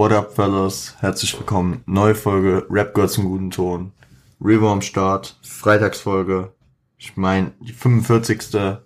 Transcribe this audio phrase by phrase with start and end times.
[0.00, 0.96] What up, fellas?
[1.00, 1.82] Herzlich willkommen.
[1.84, 3.92] Neue Folge Rap gehört zum guten Ton.
[4.40, 5.38] River am Start.
[5.42, 6.54] Freitagsfolge.
[6.96, 8.78] Ich meine, die 45.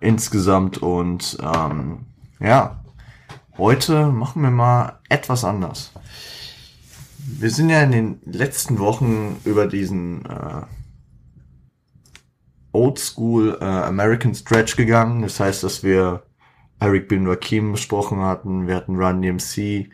[0.00, 2.06] insgesamt und ähm,
[2.40, 2.82] ja,
[3.58, 5.92] heute machen wir mal etwas anders.
[7.18, 10.62] Wir sind ja in den letzten Wochen über diesen äh,
[12.72, 15.20] Oldschool äh, American Stretch gegangen.
[15.20, 16.22] Das heißt, dass wir
[16.80, 19.90] Eric Bin Rakim besprochen hatten, wir hatten Run DMC,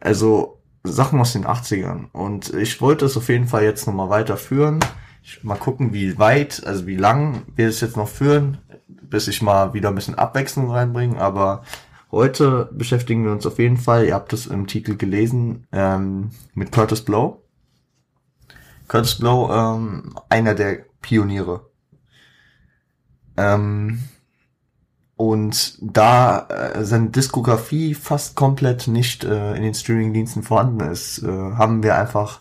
[0.00, 2.10] also Sachen aus den 80ern.
[2.12, 4.80] Und ich wollte es auf jeden Fall jetzt nochmal weiterführen.
[5.22, 9.42] Ich, mal gucken, wie weit, also wie lang wir es jetzt noch führen, bis ich
[9.42, 11.20] mal wieder ein bisschen Abwechslung reinbringe.
[11.20, 11.62] Aber
[12.10, 16.72] heute beschäftigen wir uns auf jeden Fall, ihr habt es im Titel gelesen, ähm, mit
[16.72, 17.42] Curtis Blow.
[18.88, 21.70] Curtis Blow, ähm, einer der Pioniere.
[23.36, 24.00] Ähm,
[25.20, 31.26] und da äh, seine Diskografie fast komplett nicht äh, in den Streamingdiensten vorhanden ist, äh,
[31.26, 32.40] haben wir einfach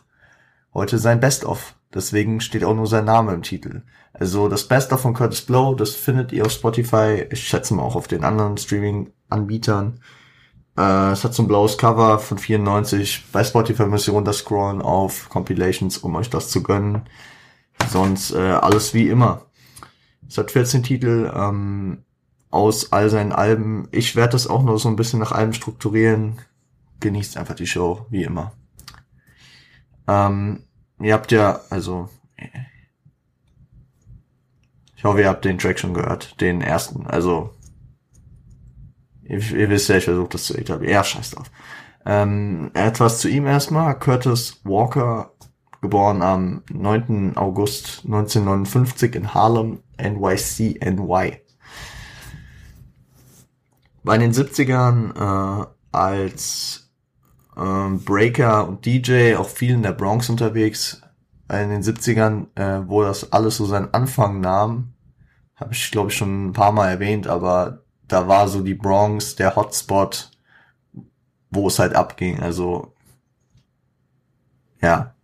[0.73, 1.75] heute sein Best-of.
[1.93, 3.81] Deswegen steht auch nur sein Name im Titel.
[4.13, 7.97] Also das Best-of von Curtis Blow, das findet ihr auf Spotify, ich schätze mal auch
[7.97, 9.99] auf den anderen Streaming-Anbietern.
[10.77, 13.25] Äh, es hat so ein blaues Cover von 94.
[13.33, 17.01] Bei Spotify müsst ihr runterscrollen auf Compilations, um euch das zu gönnen.
[17.89, 19.47] Sonst äh, alles wie immer.
[20.29, 22.05] Es hat 14 Titel, ähm,
[22.51, 23.87] aus all seinen Alben.
[23.91, 26.39] Ich werde das auch noch so ein bisschen nach Alben strukturieren.
[26.99, 28.51] Genießt einfach die Show, wie immer.
[30.07, 30.63] Ähm,
[30.99, 32.09] ihr habt ja, also,
[34.95, 37.05] ich hoffe, ihr habt den Track schon gehört, den ersten.
[37.05, 37.51] Also,
[39.23, 40.93] ihr, ihr wisst ja, ich versuche das zu etablieren.
[40.93, 41.51] Ja, scheiß drauf.
[42.05, 43.97] Ähm, etwas zu ihm erstmal.
[43.97, 45.31] Curtis Walker,
[45.81, 47.37] geboren am 9.
[47.37, 51.39] August 1959 in Harlem, NYC, NY
[54.03, 56.89] war in den 70ern äh, als
[57.55, 61.01] äh, Breaker und DJ auch viel in der Bronx unterwegs.
[61.51, 64.93] In den 70ern, äh, wo das alles so seinen Anfang nahm,
[65.55, 69.35] habe ich glaube ich schon ein paar Mal erwähnt, aber da war so die Bronx
[69.35, 70.31] der Hotspot,
[71.49, 72.39] wo es halt abging.
[72.39, 72.93] Also
[74.81, 75.15] ja.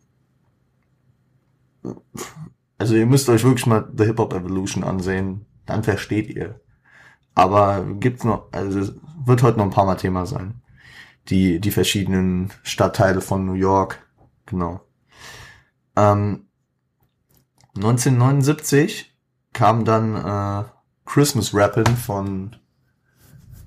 [2.78, 6.60] Also ihr müsst euch wirklich mal The Hip Hop Evolution ansehen, dann versteht ihr,
[7.36, 8.94] aber gibt's noch, also
[9.26, 10.62] wird heute noch ein paar Mal Thema sein.
[11.30, 14.06] Die, die verschiedenen Stadtteile von New York.
[14.46, 14.82] Genau.
[15.96, 16.48] Ähm,
[17.76, 19.16] 1979
[19.54, 20.64] kam dann äh,
[21.06, 22.56] Christmas Rappin von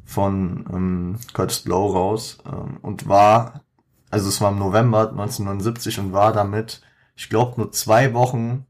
[0.09, 3.62] von ähm, Curtis Blow raus ähm, und war,
[4.09, 6.81] also es war im November 1979 und war damit,
[7.15, 8.65] ich glaube, nur zwei Wochen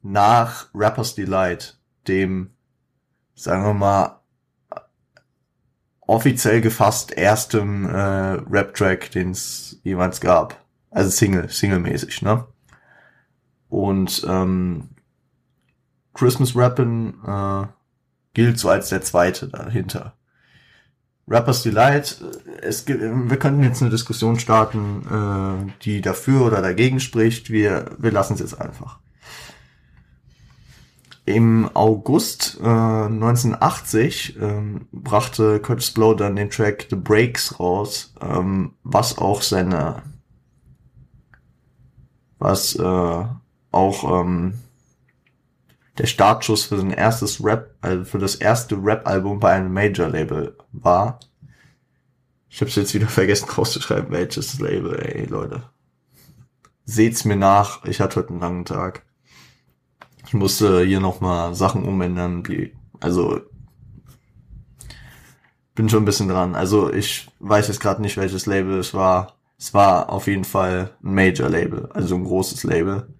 [0.00, 1.78] nach Rapper's Delight,
[2.08, 2.54] dem,
[3.34, 4.19] sagen wir mal,
[6.10, 7.92] offiziell gefasst erstem äh,
[8.50, 10.60] Rap-Track, den es jemals gab.
[10.90, 12.46] Also Single, Single-mäßig, ne?
[13.68, 14.88] Und ähm,
[16.12, 17.66] Christmas Rappin äh,
[18.34, 20.14] gilt so als der zweite dahinter.
[21.28, 26.60] Rappers Delight, äh, es gibt, wir könnten jetzt eine Diskussion starten, äh, die dafür oder
[26.60, 27.50] dagegen spricht.
[27.50, 28.98] Wir, wir lassen es jetzt einfach.
[31.30, 38.74] Im August äh, 1980 ähm, brachte Curtis Blow dann den Track The Breaks raus, ähm,
[38.82, 40.02] was auch seine,
[42.38, 43.24] was äh,
[43.72, 44.54] auch ähm,
[45.98, 51.20] der Startschuss für sein erstes Rap, also für das erste Rap-Album bei einem Major-Label war.
[52.48, 55.62] Ich hab's jetzt wieder vergessen rauszuschreiben, welches Label, ey Leute.
[56.84, 59.04] Seht's mir nach, ich hatte heute einen langen Tag.
[60.30, 63.40] Ich musste hier nochmal Sachen umändern, wie, also
[65.74, 66.54] bin schon ein bisschen dran.
[66.54, 69.40] Also ich weiß jetzt gerade nicht, welches Label es war.
[69.58, 73.12] Es war auf jeden Fall ein Major-Label, also ein großes Label.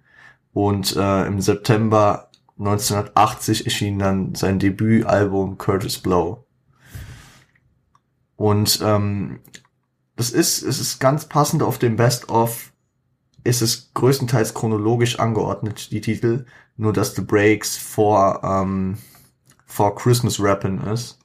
[0.53, 6.45] Und äh, im September 1980 erschien dann sein Debütalbum Curtis Blow.
[8.37, 9.41] Und ähm,
[10.15, 12.71] das ist, es ist ganz passend auf dem Best of,
[13.43, 16.45] ist es größtenteils chronologisch angeordnet, die Titel
[16.77, 18.97] nur dass The Breaks vor, ähm,
[19.65, 21.19] vor Christmas Rappin ist.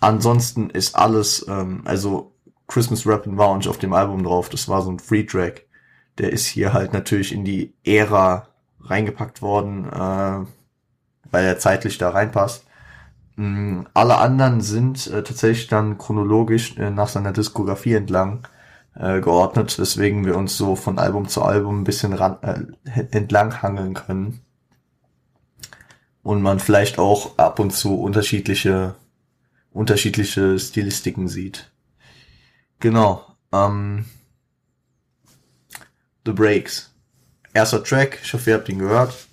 [0.00, 2.34] Ansonsten ist alles, ähm, also
[2.66, 5.66] Christmas Rappin war auch nicht auf dem Album drauf, das war so ein Free Track.
[6.18, 8.48] Der ist hier halt natürlich in die Ära
[8.80, 10.46] reingepackt worden, äh,
[11.30, 12.66] weil er zeitlich da reinpasst.
[13.36, 18.46] Mhm, alle anderen sind äh, tatsächlich dann chronologisch äh, nach seiner Diskografie entlang
[18.94, 23.62] äh, geordnet, weswegen wir uns so von Album zu Album ein bisschen ran, äh, entlang
[23.62, 24.40] hangeln können.
[26.22, 28.94] Und man vielleicht auch ab und zu unterschiedliche,
[29.72, 31.72] unterschiedliche Stilistiken sieht.
[32.78, 33.26] Genau.
[33.50, 34.04] Ähm,
[36.24, 36.94] The Breaks.
[37.54, 39.26] Erster Track, ich hoffe, ihr habt ihn gehört.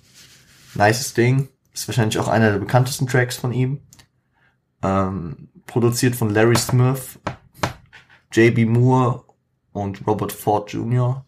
[0.74, 1.48] Nices Ding.
[1.72, 3.80] Ist wahrscheinlich auch einer der bekanntesten Tracks von ihm.
[4.82, 7.18] Ähm, produziert von Larry Smith,
[8.32, 9.24] JB Moore
[9.72, 11.24] und Robert Ford Jr.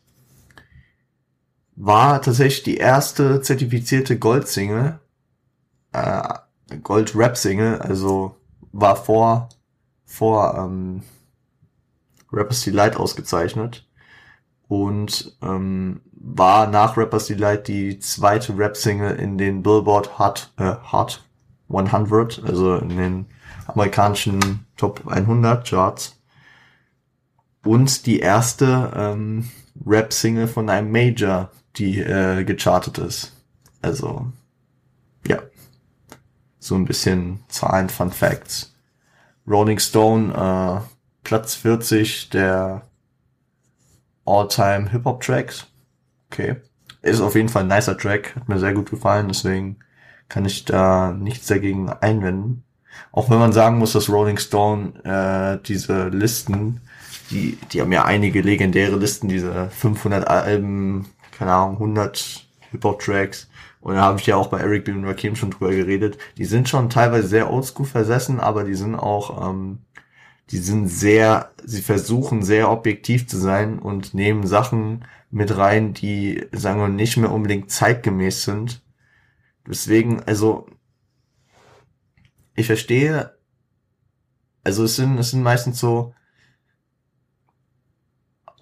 [1.76, 4.98] War tatsächlich die erste zertifizierte Gold-Single,
[5.92, 6.22] äh,
[6.82, 8.36] Gold-Rap-Single, also
[8.72, 9.48] war vor,
[10.04, 11.02] vor ähm,
[12.32, 13.86] Rappers Delight ausgezeichnet
[14.68, 21.22] und ähm, war nach Rappers Delight die zweite Rap-Single in den Billboard Hot, äh, Hot
[21.68, 23.26] 100, also in den
[23.66, 26.21] amerikanischen Top 100 Charts
[27.64, 29.50] und die erste ähm,
[29.86, 33.32] Rap-Single von einem Major, die äh, gechartet ist.
[33.80, 34.26] Also
[35.26, 35.42] ja,
[36.58, 38.74] so ein bisschen Zahlen, Fun Facts.
[39.46, 40.80] Rolling Stone äh,
[41.24, 42.82] Platz 40 der
[44.24, 45.66] All-Time Hip-Hop-Tracks.
[46.30, 46.56] Okay.
[47.02, 49.78] Ist auf jeden Fall ein nicer Track, hat mir sehr gut gefallen, deswegen
[50.28, 52.62] kann ich da nichts dagegen einwenden.
[53.10, 56.80] Auch wenn man sagen muss, dass Rolling Stone äh, diese Listen,
[57.32, 63.48] die, die haben ja einige legendäre Listen, diese 500 Alben, keine Ahnung, 100 Hip-Hop-Tracks.
[63.80, 64.92] Und da habe ich ja auch bei Eric B.
[64.92, 66.18] und Rakim schon drüber geredet.
[66.38, 69.78] Die sind schon teilweise sehr oldschool versessen, aber die sind auch, ähm,
[70.50, 76.46] die sind sehr, sie versuchen sehr objektiv zu sein und nehmen Sachen mit rein, die,
[76.52, 78.82] sagen wir, nicht mehr unbedingt zeitgemäß sind.
[79.66, 80.66] Deswegen, also
[82.54, 83.36] ich verstehe,
[84.62, 86.14] also es sind, es sind meistens so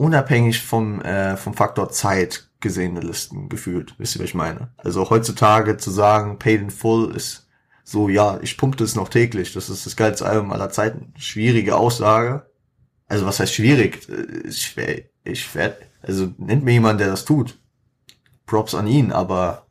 [0.00, 3.94] unabhängig vom, äh, vom Faktor Zeit gesehene Listen gefühlt.
[3.99, 4.73] Wisst ihr, was ich meine?
[4.79, 7.47] Also heutzutage zu sagen, Paid in Full ist
[7.85, 11.12] so, ja, ich pumpe das noch täglich, das ist das geilste Album aller Zeiten.
[11.19, 12.47] Schwierige Aussage.
[13.08, 14.08] Also was heißt schwierig?
[14.44, 14.75] Ich,
[15.25, 17.58] ich werde, also nennt mir jemand, der das tut.
[18.47, 19.67] Props an ihn, aber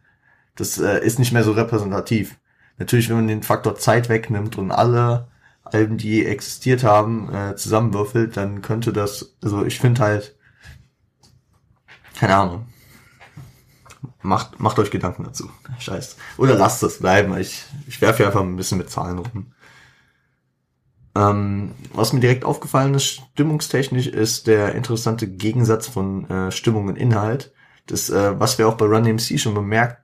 [0.56, 2.38] das äh, ist nicht mehr so repräsentativ.
[2.78, 5.28] Natürlich, wenn man den Faktor Zeit wegnimmt und alle
[5.74, 10.36] Alben, die existiert haben, äh, zusammenwürfelt, dann könnte das, also ich finde halt,
[12.18, 12.66] keine Ahnung.
[14.22, 15.50] Macht, macht euch Gedanken dazu.
[15.80, 16.18] Scheiß.
[16.38, 17.38] Oder lasst es bleiben.
[17.38, 19.54] Ich, ich werfe einfach ein bisschen mit Zahlen rum.
[21.16, 26.98] Ähm, was mir direkt aufgefallen ist, stimmungstechnisch, ist der interessante Gegensatz von äh, Stimmung und
[26.98, 27.54] Inhalt.
[27.88, 30.04] Das, äh, was wir auch bei Run DMC schon bemerkt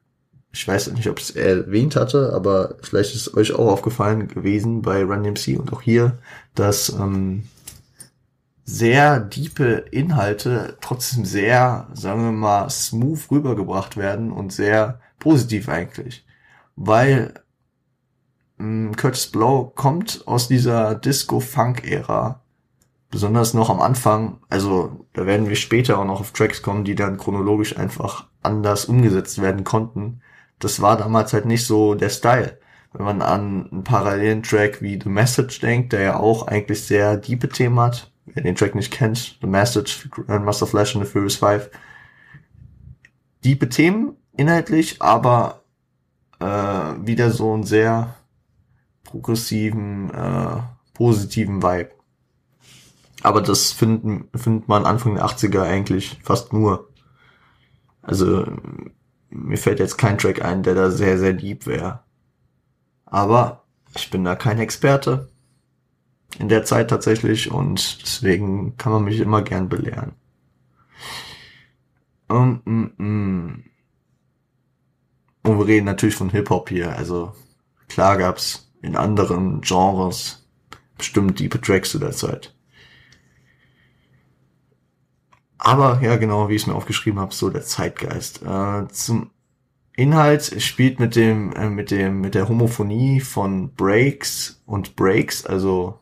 [0.55, 5.03] ich weiß nicht, ob es erwähnt hatte, aber vielleicht ist euch auch aufgefallen gewesen bei
[5.03, 6.17] Run DMC und auch hier,
[6.55, 7.43] dass ähm,
[8.63, 16.25] sehr diepe Inhalte trotzdem sehr, sagen wir mal, smooth rübergebracht werden und sehr positiv eigentlich.
[16.77, 17.33] Weil
[18.57, 22.39] ähm, Curtis Blow kommt aus dieser Disco-Funk-Ära.
[23.11, 26.95] Besonders noch am Anfang, also da werden wir später auch noch auf Tracks kommen, die
[26.95, 30.21] dann chronologisch einfach anders umgesetzt werden konnten
[30.65, 32.57] das war damals halt nicht so der Style.
[32.91, 37.17] Wenn man an einen parallelen Track wie The Message denkt, der ja auch eigentlich sehr
[37.17, 41.35] diepe Themen hat, wer den Track nicht kennt, The Message, Grandmaster Flash und The Furious
[41.35, 41.69] 5,
[43.43, 45.61] diepe Themen inhaltlich, aber
[46.39, 48.15] äh, wieder so einen sehr
[49.03, 50.61] progressiven, äh,
[50.95, 51.91] positiven Vibe.
[53.21, 56.89] Aber das findet, findet man Anfang der 80er eigentlich fast nur.
[58.01, 58.47] Also
[59.35, 62.03] mir fällt jetzt kein Track ein, der da sehr, sehr deep wäre.
[63.05, 63.65] Aber
[63.95, 65.29] ich bin da kein Experte
[66.39, 70.13] in der Zeit tatsächlich und deswegen kann man mich immer gern belehren.
[72.27, 73.63] Um, um, um.
[75.43, 76.95] Und wir reden natürlich von Hip-Hop hier.
[76.95, 77.33] Also
[77.87, 80.47] klar gab's in anderen Genres
[80.97, 82.54] bestimmt diepe Tracks zu der Zeit.
[85.57, 88.41] Aber ja, genau, wie ich es mir aufgeschrieben habe, so der Zeitgeist.
[88.43, 89.31] Äh, zum
[89.95, 95.99] Inhalt spielt mit dem, äh, mit dem, mit der Homophonie von Breaks und Breaks, also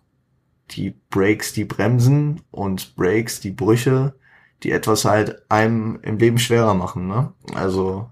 [0.71, 4.15] die Breaks, die Bremsen und Breaks, die Brüche,
[4.63, 7.33] die etwas halt einem im Leben schwerer machen, ne?
[7.53, 8.09] Also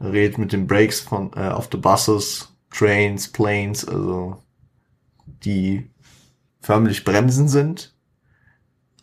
[0.00, 4.36] redet mit den Breaks von äh, auf the buses, trains, planes, also
[5.26, 5.90] die
[6.60, 7.94] förmlich Bremsen sind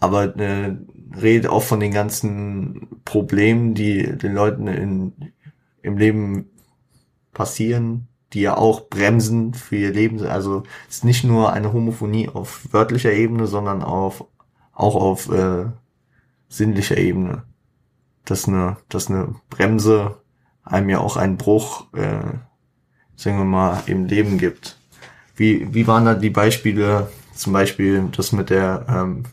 [0.01, 0.75] aber äh,
[1.19, 5.13] redet auch von den ganzen Problemen, die den Leuten in,
[5.81, 6.49] im Leben
[7.33, 10.21] passieren, die ja auch bremsen für ihr Leben.
[10.25, 14.25] Also es ist nicht nur eine Homophonie auf wörtlicher Ebene, sondern auf,
[14.73, 15.65] auch auf äh,
[16.47, 17.43] sinnlicher Ebene.
[18.25, 20.17] Dass eine, dass eine Bremse
[20.63, 22.37] einem ja auch einen Bruch, äh,
[23.15, 24.77] sagen wir mal, im Leben gibt.
[25.35, 29.23] Wie, wie waren da die Beispiele, zum Beispiel das mit der ähm,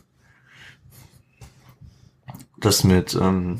[2.59, 3.59] das mit, ähm,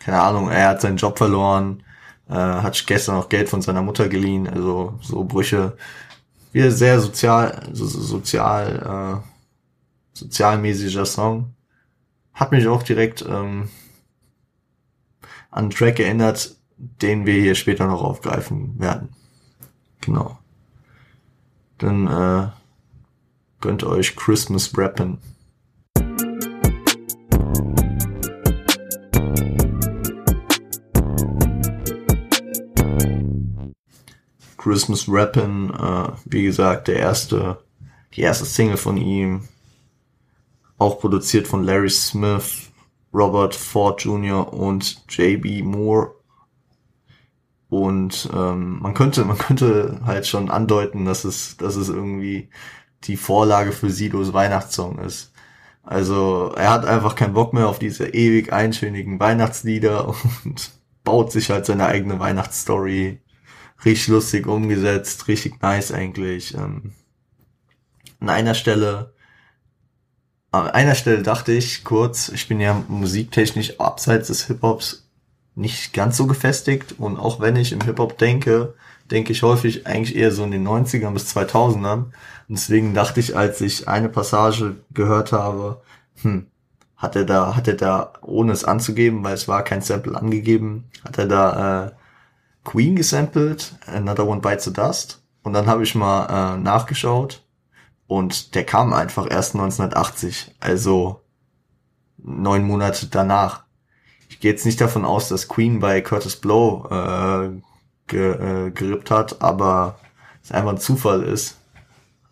[0.00, 1.82] keine Ahnung, er hat seinen Job verloren,
[2.28, 5.76] äh, hat gestern noch Geld von seiner Mutter geliehen, also so Brüche.
[6.52, 11.54] Wieder sehr sozial, so, so sozial, äh, sozialmäßiger Song.
[12.32, 13.68] Hat mich auch direkt ähm,
[15.50, 19.10] an einen Track erinnert, den wir hier später noch aufgreifen werden.
[20.00, 20.38] Genau.
[21.78, 22.48] Dann äh,
[23.60, 25.18] gönnt euch Christmas Rappin'.
[34.58, 37.62] Christmas Rappin', äh, wie gesagt, der erste,
[38.14, 39.48] die erste Single von ihm,
[40.76, 42.70] auch produziert von Larry Smith,
[43.14, 44.52] Robert Ford Jr.
[44.52, 46.14] und JB Moore.
[47.70, 52.50] Und ähm, man könnte, man könnte halt schon andeuten, dass es, dass es irgendwie
[53.04, 55.32] die Vorlage für Sidos Weihnachtssong ist.
[55.82, 60.08] Also er hat einfach keinen Bock mehr auf diese ewig eintönigen Weihnachtslieder
[60.44, 60.70] und
[61.04, 63.20] baut sich halt seine eigene Weihnachtsstory
[63.84, 66.54] richtig lustig umgesetzt, richtig nice eigentlich.
[66.54, 66.92] Ähm,
[68.20, 69.12] an einer Stelle,
[70.50, 75.04] an einer Stelle dachte ich kurz, ich bin ja musiktechnisch abseits des Hip-Hops
[75.54, 78.74] nicht ganz so gefestigt und auch wenn ich im Hip-Hop denke,
[79.10, 82.04] denke ich häufig eigentlich eher so in den 90ern bis 2000ern.
[82.04, 82.12] Und
[82.48, 85.80] deswegen dachte ich, als ich eine Passage gehört habe,
[86.22, 86.46] hm,
[86.96, 90.84] hat er da, hat er da, ohne es anzugeben, weil es war kein Sample angegeben,
[91.04, 91.90] hat er da äh,
[92.68, 95.22] Queen gesampelt, Another One Bites the Dust.
[95.42, 97.42] Und dann habe ich mal äh, nachgeschaut
[98.06, 101.22] und der kam einfach erst 1980, also
[102.18, 103.64] neun Monate danach.
[104.28, 107.48] Ich gehe jetzt nicht davon aus, dass Queen bei Curtis Blow äh,
[108.06, 109.98] ge, äh, gerippt hat, aber
[110.42, 111.56] es einfach ein Zufall ist.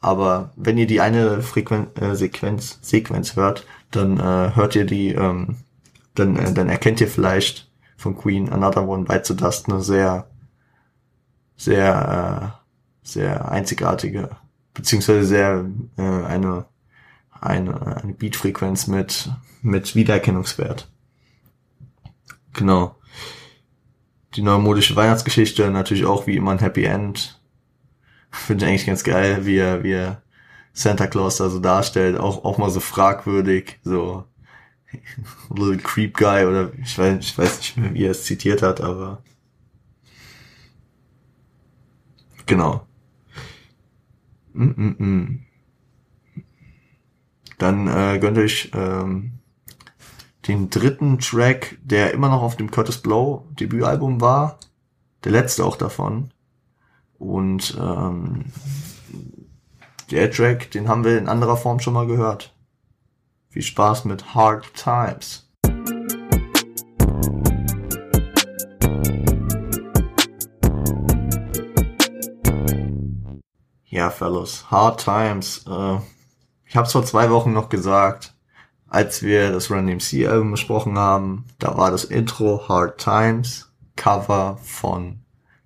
[0.03, 5.15] Aber wenn ihr die eine Frequen äh, Sequenz, Sequenz hört, dann äh, hört ihr die,
[5.15, 5.57] ähm,
[6.15, 7.66] dann, äh, dann erkennt ihr vielleicht
[7.97, 10.29] von Queen Another One Bites the Dust eine sehr,
[11.57, 12.63] sehr,
[13.03, 14.31] äh, sehr einzigartige,
[14.75, 15.65] beziehungsweise sehr
[15.97, 16.67] äh, eine,
[17.41, 19.31] eine, eine Beatfrequenz mit,
[19.63, 20.89] mit Wiedererkennungswert.
[22.53, 22.97] Genau.
[24.35, 27.41] Die neumodische Weihnachtsgeschichte, natürlich auch wie immer ein Happy End.
[28.31, 30.23] Finde ich eigentlich ganz geil, wie er, wie er
[30.75, 34.25] Santa Claus da so darstellt, auch, auch mal so fragwürdig, so
[35.51, 38.81] Little Creep Guy oder ich weiß, ich weiß nicht mehr, wie er es zitiert hat,
[38.81, 39.23] aber
[42.47, 42.87] genau.
[44.53, 45.39] Mm -mm -mm.
[47.59, 49.33] Dann äh, gönnt euch ähm,
[50.47, 54.59] den dritten Track, der immer noch auf dem Curtis Blow Debütalbum war,
[55.25, 56.31] der letzte auch davon.
[57.19, 58.47] Und ähm,
[60.11, 62.56] der Track, den haben wir in anderer Form schon mal gehört.
[63.57, 65.49] Viel Spaß mit Hard Times.
[73.87, 75.65] Ja, Fellows, Hard Times.
[75.67, 75.97] Äh,
[76.67, 78.35] ich habe es vor zwei Wochen noch gesagt,
[78.89, 81.47] als wir das Run DMC Album besprochen haben.
[81.59, 85.21] Da war das Intro Hard Times, Cover von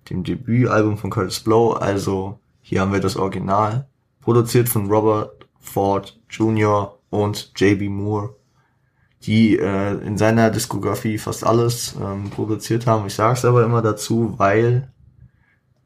[0.09, 1.73] dem Debütalbum von Curtis Blow.
[1.73, 3.85] Also hier haben wir das Original,
[4.21, 8.35] produziert von Robert Ford Jr und JB Moore,
[9.21, 13.05] die äh, in seiner Diskografie fast alles ähm, produziert haben.
[13.05, 14.91] Ich sage es aber immer dazu, weil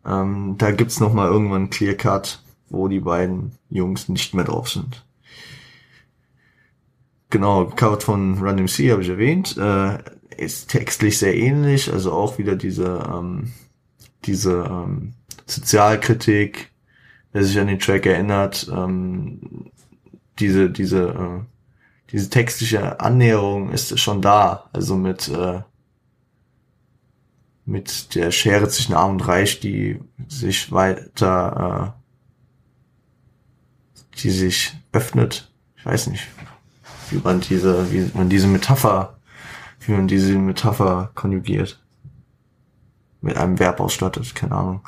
[0.05, 4.45] ähm, da gibt's noch mal irgendwann einen Clear Cut, wo die beiden Jungs nicht mehr
[4.45, 5.05] drauf sind.
[7.29, 9.57] Genau, Covered von Run MC habe ich erwähnt.
[9.57, 9.97] Äh,
[10.37, 13.51] ist textlich sehr ähnlich, also auch wieder diese ähm,
[14.25, 15.13] diese ähm,
[15.45, 16.71] Sozialkritik,
[17.31, 19.71] wer sich an den Track erinnert, ähm,
[20.39, 21.43] diese, diese, äh,
[22.11, 24.69] diese textliche Annäherung ist schon da.
[24.73, 25.61] Also mit, äh,
[27.65, 31.95] mit der Schere zwischen Arm und Reich, die sich weiter,
[33.95, 35.51] äh, die sich öffnet.
[35.77, 36.27] Ich weiß nicht,
[37.09, 39.17] wie man diese, wie man diese Metapher,
[39.81, 41.81] wie man diese Metapher konjugiert.
[43.21, 44.81] Mit einem Verb ausstattet, keine Ahnung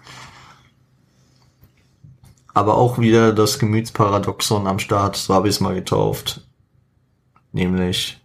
[2.57, 6.41] aber auch wieder das Gemütsparadoxon am Start, so habe ich es mal getauft.
[7.51, 8.19] Nämlich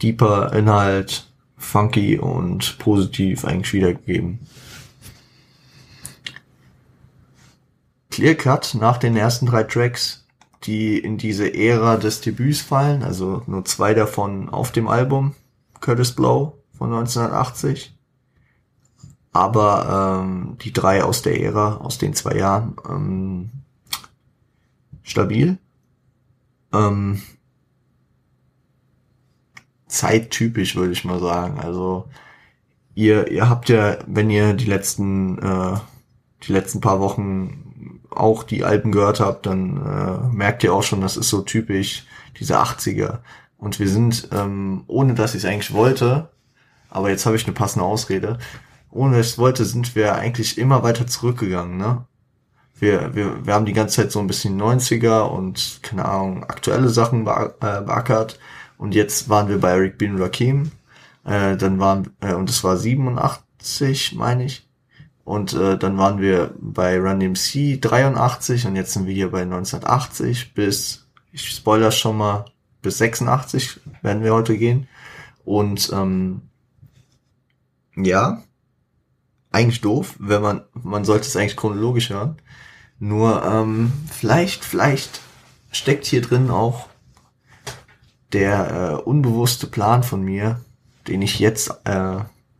[0.00, 4.38] deeper Inhalt, funky und positiv eigentlich wiedergegeben.
[8.10, 10.24] Clear Cut nach den ersten drei Tracks,
[10.62, 15.34] die in diese Ära des Debüts fallen, also nur zwei davon auf dem Album,
[15.80, 17.97] Curtis Blow von 1980
[19.38, 23.50] aber ähm, die drei aus der Ära, aus den zwei Jahren, ähm,
[25.02, 25.58] stabil.
[26.72, 27.22] Ähm,
[29.86, 31.60] zeittypisch, würde ich mal sagen.
[31.60, 32.08] Also
[32.94, 35.78] ihr, ihr habt ja, wenn ihr die letzten, äh,
[36.42, 41.00] die letzten paar Wochen auch die Alben gehört habt, dann äh, merkt ihr auch schon,
[41.00, 42.06] das ist so typisch
[42.38, 43.18] diese 80er.
[43.56, 46.28] Und wir sind, ähm, ohne dass ich es eigentlich wollte,
[46.90, 48.38] aber jetzt habe ich eine passende Ausrede,
[48.90, 52.04] ohne es wollte, sind wir eigentlich immer weiter zurückgegangen, ne?
[52.80, 56.88] Wir, wir, wir haben die ganze Zeit so ein bisschen 90er und, keine Ahnung, aktuelle
[56.90, 58.38] Sachen äh, beackert.
[58.76, 60.70] Und jetzt waren wir bei Eric Bin Rakim.
[61.24, 64.68] Äh, dann waren, äh, und es war 87, meine ich.
[65.24, 69.42] Und äh, dann waren wir bei Run DMC 83 und jetzt sind wir hier bei
[69.42, 72.46] 1980 bis, ich spoiler schon mal,
[72.80, 74.88] bis 86 werden wir heute gehen.
[75.44, 76.42] Und ähm,
[77.94, 78.42] ja,
[79.58, 82.36] eigentlich doof, wenn man, man sollte es eigentlich chronologisch hören.
[82.98, 85.20] Nur ähm, vielleicht, vielleicht
[85.70, 86.88] steckt hier drin auch
[88.32, 90.60] der äh, unbewusste Plan von mir,
[91.06, 92.16] den ich jetzt äh,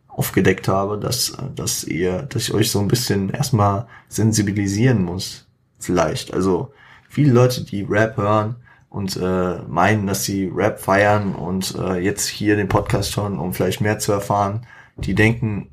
[0.09, 5.47] aufgedeckt habe, dass, dass ihr, dass ich euch so ein bisschen erstmal sensibilisieren muss.
[5.79, 6.33] Vielleicht.
[6.33, 6.73] Also
[7.09, 8.57] viele Leute, die Rap hören,
[8.91, 13.53] und äh, meinen, dass sie Rap feiern und äh, jetzt hier den Podcast schon, um
[13.53, 14.67] vielleicht mehr zu erfahren.
[14.97, 15.71] Die denken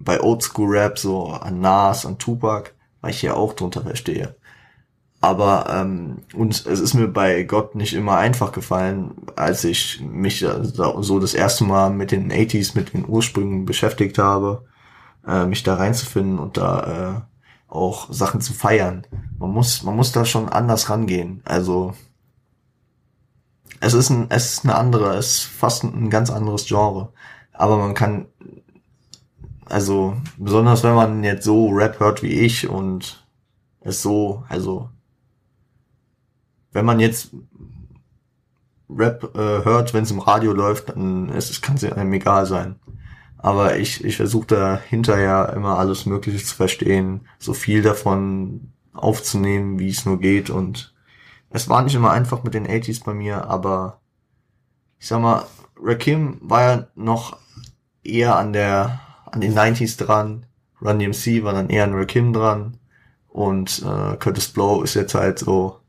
[0.00, 4.34] bei Oldschool Rap so an Nas, an Tupac, weil ich hier auch drunter verstehe.
[5.20, 10.40] Aber ähm, und es ist mir bei Gott nicht immer einfach gefallen, als ich mich
[10.40, 14.64] so das erste Mal mit den 80s, mit den Ursprüngen beschäftigt habe,
[15.26, 17.26] äh, mich da reinzufinden und da
[17.68, 19.06] äh, auch Sachen zu feiern.
[19.38, 21.42] Man muss, man muss da schon anders rangehen.
[21.44, 21.94] Also
[23.80, 27.12] es ist ein, es ist eine andere, es ist fast ein ganz anderes Genre.
[27.52, 28.26] Aber man kann,
[29.70, 33.24] also, besonders wenn man jetzt so Rap hört wie ich und
[33.80, 34.90] es so, also,
[36.72, 37.30] wenn man jetzt
[38.88, 42.46] Rap äh, hört, wenn es im Radio läuft, dann ist es, kann es einem egal
[42.46, 42.76] sein.
[43.38, 49.78] Aber ich, ich versuche da hinterher immer alles Mögliche zu verstehen, so viel davon aufzunehmen,
[49.78, 50.94] wie es nur geht und
[51.50, 54.00] es war nicht immer einfach mit den 80s bei mir, aber
[54.98, 55.46] ich sag mal,
[55.82, 57.38] Rakim war ja noch
[58.04, 59.00] eher an der,
[59.32, 60.46] an den 90s dran.
[60.82, 62.78] Run DMC war dann eher an Rakim dran.
[63.28, 65.80] Und äh, Curtis Blow ist jetzt halt so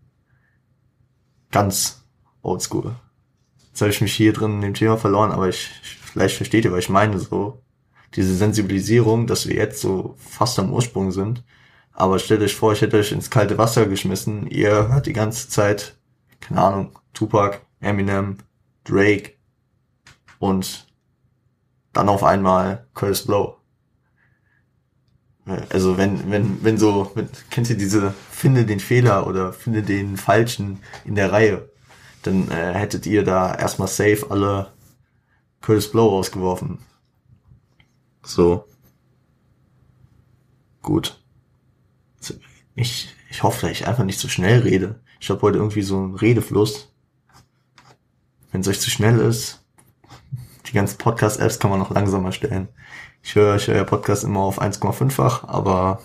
[1.50, 2.04] ganz
[2.42, 2.96] oldschool.
[3.68, 6.72] Jetzt habe ich mich hier drin in dem Thema verloren, aber ich, vielleicht versteht ihr,
[6.72, 7.62] was ich meine, so.
[8.16, 11.44] Diese Sensibilisierung, dass wir jetzt so fast am Ursprung sind,
[11.94, 14.48] aber stellt euch vor, ich hätte euch ins kalte Wasser geschmissen.
[14.48, 15.98] Ihr hört die ganze Zeit,
[16.42, 18.38] keine Ahnung, Tupac, Eminem,
[18.84, 19.34] Drake
[20.40, 20.91] und
[21.94, 23.58] dann auf einmal Curtis Blow.
[25.70, 30.16] Also wenn, wenn, wenn so, wenn, kennt ihr diese finde den Fehler oder finde den
[30.18, 31.70] Falschen in der Reihe,
[32.24, 34.72] dann äh, hättet ihr da erstmal safe alle
[35.62, 36.80] Curtis Blow rausgeworfen.
[38.24, 38.66] So.
[40.82, 41.22] Gut
[42.76, 45.00] ich, ich hoffe, dass ich einfach nicht zu so schnell rede.
[45.20, 46.94] Ich habe heute irgendwie so einen Redefluss.
[48.52, 49.61] Wenn es euch zu schnell ist,
[50.72, 52.70] die ganzen Podcast-Apps kann man noch langsamer stellen.
[53.22, 56.02] Ich höre, ich höre ja Podcast immer auf 1,5-fach, aber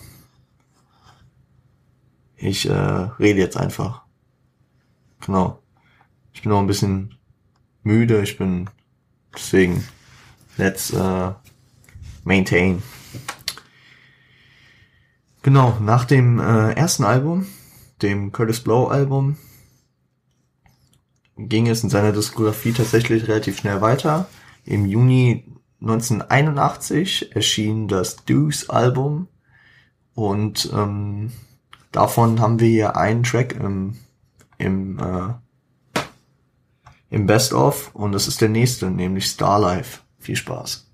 [2.36, 4.02] ich äh, rede jetzt einfach.
[5.24, 5.60] Genau.
[6.32, 7.14] Ich bin noch ein bisschen
[7.84, 8.68] müde, ich bin
[9.34, 9.86] deswegen
[10.56, 11.34] let's uh,
[12.24, 12.82] maintain.
[15.42, 17.46] Genau, nach dem äh, ersten Album,
[18.02, 19.38] dem Curtis Blow Album,
[21.36, 24.28] ging es in seiner Diskografie tatsächlich relativ schnell weiter.
[24.66, 25.44] Im Juni
[25.80, 29.28] 1981 erschien das Deuce Album
[30.14, 31.30] und ähm,
[31.92, 33.96] davon haben wir hier einen Track im,
[34.58, 36.00] im, äh,
[37.10, 40.00] im Best of und das ist der nächste, nämlich Star Life.
[40.18, 40.90] Viel Spaß.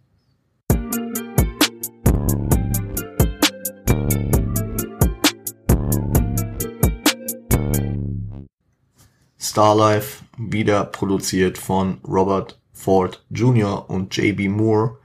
[9.38, 13.88] Starlife, wieder produziert von Robert Ford Jr.
[13.88, 14.98] und JB Moore.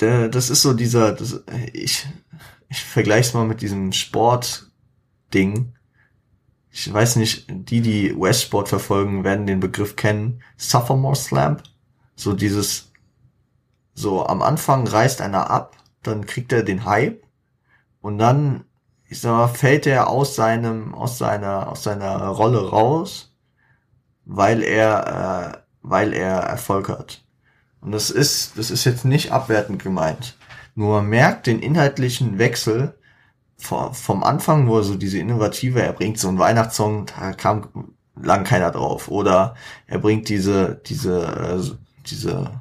[0.00, 2.06] Der, das ist so dieser, das, ich,
[2.68, 5.72] ich vergleiche es mal mit diesem Sport-Ding.
[6.70, 10.42] Ich weiß nicht, die, die Westsport verfolgen, werden den Begriff kennen.
[10.56, 11.58] Sophomore Slam.
[12.16, 12.92] So dieses,
[13.94, 17.22] so am Anfang reißt einer ab, dann kriegt er den Hype
[18.00, 18.64] und dann
[19.14, 23.32] ich sag mal, fällt er aus seinem, aus seiner, aus seiner Rolle raus,
[24.24, 27.22] weil er, äh, weil er Erfolg hat.
[27.80, 30.36] Und das ist, das ist jetzt nicht abwertend gemeint.
[30.74, 32.94] Nur man merkt den inhaltlichen Wechsel
[33.56, 38.44] vom Anfang, wo er so diese innovative, er bringt so einen Weihnachtssong, da kam lang
[38.44, 39.08] keiner drauf.
[39.08, 39.54] Oder
[39.86, 42.60] er bringt diese, diese, äh, diese,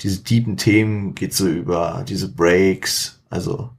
[0.00, 3.70] diese tiefen Themen, geht so über diese Breaks, also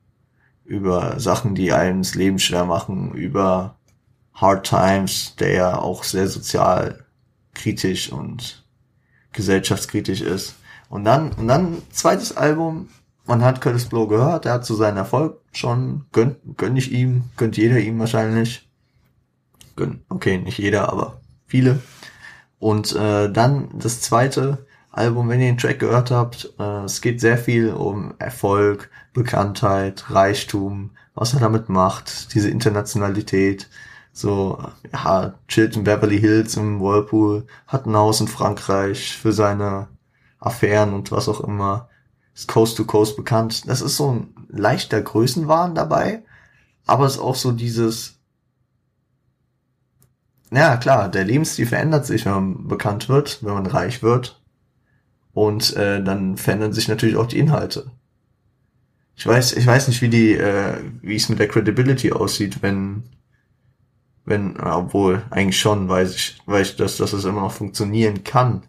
[0.63, 3.75] über Sachen, die einem das Leben schwer machen, über
[4.33, 7.06] Hard Times, der ja auch sehr sozial
[7.57, 8.63] kritisch und
[9.33, 10.55] gesellschaftskritisch ist.
[10.89, 12.89] Und dann, und dann zweites Album,
[13.25, 17.25] man hat Curtis Blow gehört, er hat so seinen Erfolg schon, gönnt, gönn ich ihm,
[17.35, 18.69] gönnt jeder ihm wahrscheinlich.
[19.75, 21.79] Gönn, okay, nicht jeder, aber viele.
[22.57, 27.19] Und äh, dann das zweite Album, wenn ihr den Track gehört habt, äh, es geht
[27.19, 33.69] sehr viel um Erfolg, Bekanntheit, Reichtum, was er damit macht, diese Internationalität,
[34.17, 39.89] so, ja, chillt in Beverly Hills im Whirlpool, hat ein Haus in Frankreich für seine
[40.39, 41.89] Affären und was auch immer
[42.33, 43.67] ist Coast to Coast bekannt.
[43.67, 46.23] Das ist so ein leichter Größenwahn dabei,
[46.85, 48.19] aber es ist auch so dieses,
[50.51, 54.41] ja klar, der Lebensstil verändert sich, wenn man bekannt wird, wenn man reich wird.
[55.33, 57.91] Und äh, dann verändern sich natürlich auch die Inhalte.
[59.15, 63.03] Ich weiß, ich weiß nicht, wie die, äh, wie es mit der Credibility aussieht, wenn,
[64.27, 68.63] wenn, obwohl eigentlich schon, weiß ich, weiß ich, dass, dass es immer noch funktionieren kann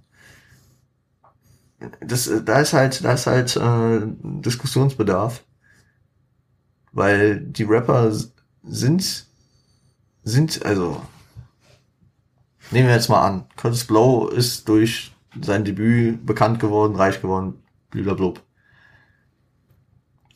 [2.00, 4.00] das, da ist halt, da ist halt äh,
[4.40, 5.44] Diskussionsbedarf.
[6.92, 8.12] Weil die Rapper
[8.64, 9.26] sind,
[10.24, 11.02] sind, also,
[12.70, 17.62] nehmen wir jetzt mal an, Curtis Blow ist durch sein Debüt bekannt geworden, reich geworden,
[17.90, 18.40] blablabla.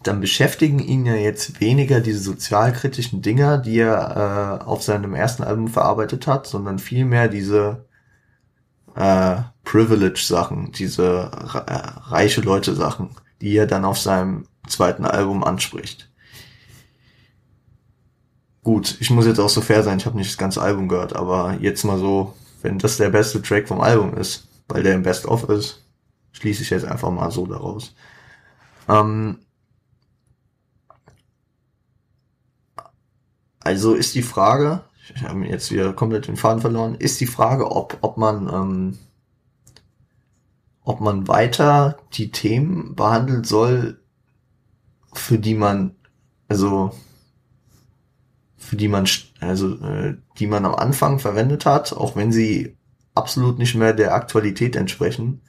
[0.03, 5.45] Dann beschäftigen ihn ja jetzt weniger diese sozialkritischen Dinger, die er äh, auf seinem ersten
[5.45, 7.87] Album verarbeitet hat, sondern vielmehr diese
[8.97, 13.11] äh, Privilege-Sachen, diese äh, reiche Leute-Sachen,
[13.41, 16.11] die er dann auf seinem zweiten Album anspricht.
[18.65, 21.17] Gut, ich muss jetzt auch so fair sein, ich habe nicht das ganze Album gehört,
[21.17, 25.03] aber jetzt mal so, wenn das der beste Track vom Album ist, weil der im
[25.03, 25.85] Best-of ist,
[26.33, 27.95] schließe ich jetzt einfach mal so daraus.
[28.89, 29.39] Ähm,
[33.65, 34.83] also ist die Frage,
[35.15, 38.99] ich habe jetzt wieder komplett den Faden verloren, ist die Frage, ob, ob man, ähm,
[40.85, 44.01] ob man weiter die Themen behandeln soll,
[45.13, 45.95] für die man,
[46.49, 46.93] also,
[48.57, 49.07] für die man,
[49.41, 52.77] also, äh, die man am Anfang verwendet hat, auch wenn sie
[53.15, 55.43] absolut nicht mehr der Aktualität entsprechen.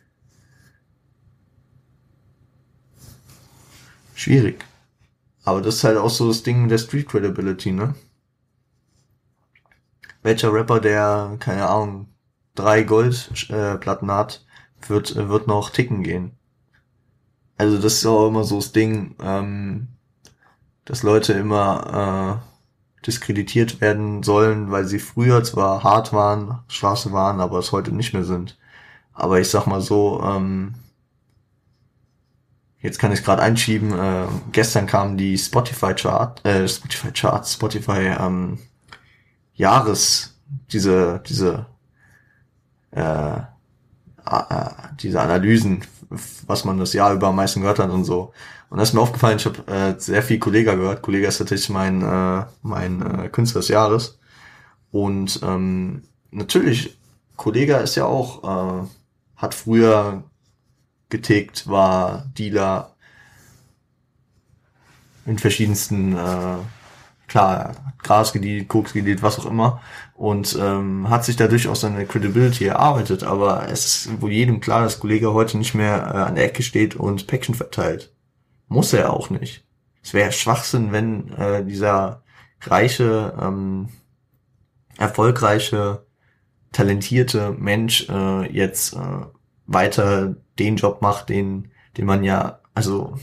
[4.16, 4.66] Schwierig.
[5.44, 7.96] Aber das ist halt auch so das Ding der Street Credibility, ne?
[10.24, 12.08] Welcher Rapper, der, keine Ahnung,
[12.56, 14.46] drei Goldplatten äh, hat,
[14.88, 16.38] wird, wird noch ticken gehen.
[17.58, 19.90] Also das ist auch immer so das Ding, ähm,
[20.86, 27.40] dass Leute immer äh, diskreditiert werden sollen, weil sie früher zwar hart waren, Straße waren,
[27.40, 28.58] aber es heute nicht mehr sind.
[29.14, 30.76] Aber ich sag mal so, ähm,
[32.80, 38.16] jetzt kann ich gerade einschieben, äh, gestern kamen die Spotify Chart, äh, Spotify Charts, Spotify
[38.20, 38.60] ähm,
[39.56, 40.40] Jahres,
[40.72, 41.66] diese, diese,
[42.92, 45.84] äh, äh, diese Analysen,
[46.48, 48.34] was man das Jahr über am meisten gehört hat und so.
[48.70, 51.02] Und das ist mir aufgefallen, ich habe äh, sehr viel Kollega gehört.
[51.02, 54.18] Kollega ist tatsächlich mein, äh, mein äh, Künstler des Jahres.
[54.92, 56.98] Und ähm, natürlich,
[57.36, 58.44] Kollega ist ja auch,
[58.84, 58.88] äh,
[59.36, 60.24] hat früher
[61.10, 62.96] getickt, war Dealer
[65.26, 66.58] in verschiedensten äh,
[67.34, 69.82] klar, Gras gedealt, Koks gedealt, was auch immer
[70.14, 74.84] und ähm, hat sich dadurch auch seine Credibility erarbeitet, aber es ist wohl jedem klar,
[74.84, 78.14] dass Kollege heute nicht mehr äh, an der Ecke steht und Päckchen verteilt.
[78.68, 79.66] Muss er auch nicht.
[80.04, 82.22] Es wäre Schwachsinn, wenn äh, dieser
[82.62, 83.90] reiche, ähm,
[85.00, 86.06] erfolgreiche,
[86.72, 89.26] talentierte Mensch äh, jetzt äh,
[89.66, 93.18] weiter den Job macht, den, den man ja, also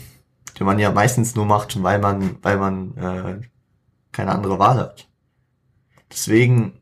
[0.59, 3.50] den man ja meistens nur macht, weil man, weil man äh,
[4.11, 5.07] keine andere Wahl hat.
[6.11, 6.73] Deswegen,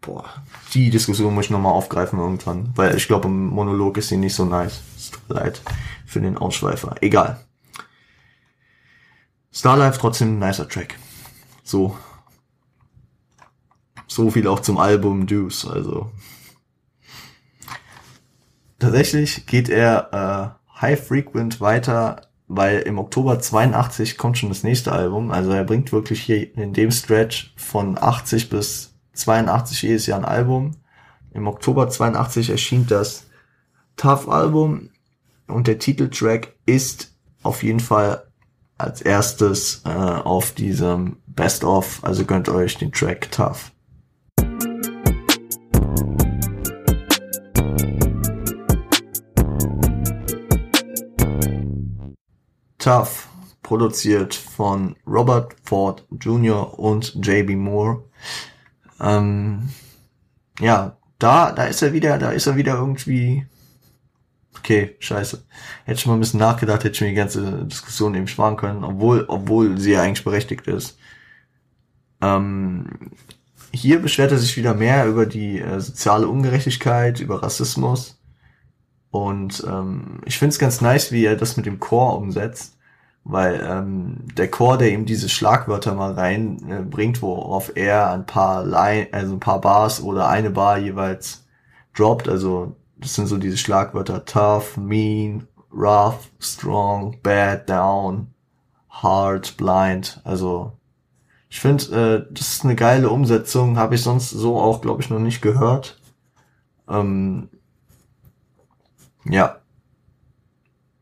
[0.00, 0.24] boah,
[0.72, 4.34] die Diskussion muss ich nochmal aufgreifen irgendwann, weil ich glaube, im Monolog ist sie nicht
[4.34, 4.80] so nice.
[4.96, 5.60] Es tut mir leid
[6.06, 6.96] für den Ausschweifer.
[7.00, 7.44] Egal.
[9.52, 10.96] Starlife trotzdem ein nicer Track.
[11.64, 11.96] So.
[14.06, 16.10] So viel auch zum Album Deuce, also.
[18.78, 24.90] Tatsächlich geht er äh, High Frequent weiter weil im Oktober 82 kommt schon das nächste
[24.90, 25.30] Album.
[25.30, 30.24] Also er bringt wirklich hier in dem Stretch von 80 bis 82 jedes Jahr ein
[30.24, 30.72] Album.
[31.32, 33.28] Im Oktober 82 erschien das
[33.96, 34.90] Tough Album
[35.46, 38.24] und der Titeltrack ist auf jeden Fall
[38.78, 43.70] als erstes äh, auf diesem Best of, also gönnt euch den Track Tough.
[52.90, 53.28] Tough,
[53.62, 56.76] produziert von Robert Ford Jr.
[56.76, 58.02] und JB Moore.
[59.00, 59.68] Ähm,
[60.58, 63.46] ja, da, da ist er wieder, da ist er wieder irgendwie.
[64.58, 65.44] Okay, scheiße.
[65.84, 69.24] Hätte ich mal ein bisschen nachgedacht, hätte mir die ganze Diskussion eben sparen können, obwohl,
[69.28, 70.98] obwohl sie ja eigentlich berechtigt ist.
[72.20, 73.12] Ähm,
[73.70, 78.20] hier beschwert er sich wieder mehr über die äh, soziale Ungerechtigkeit, über Rassismus.
[79.12, 82.78] Und ähm, ich finde es ganz nice, wie er das mit dem Chor umsetzt,
[83.30, 88.64] weil ähm, der Chor, der ihm diese Schlagwörter mal reinbringt, äh, worauf er ein paar
[88.64, 91.46] Line, also ein paar Bars oder eine Bar jeweils
[91.96, 92.28] droppt.
[92.28, 98.28] Also das sind so diese Schlagwörter tough, mean, rough, strong, bad, down,
[98.88, 100.20] hard, blind.
[100.24, 100.72] Also
[101.48, 105.10] ich finde, äh, das ist eine geile Umsetzung, habe ich sonst so auch, glaube ich,
[105.10, 106.00] noch nicht gehört.
[106.88, 107.48] Ähm,
[109.24, 109.60] ja.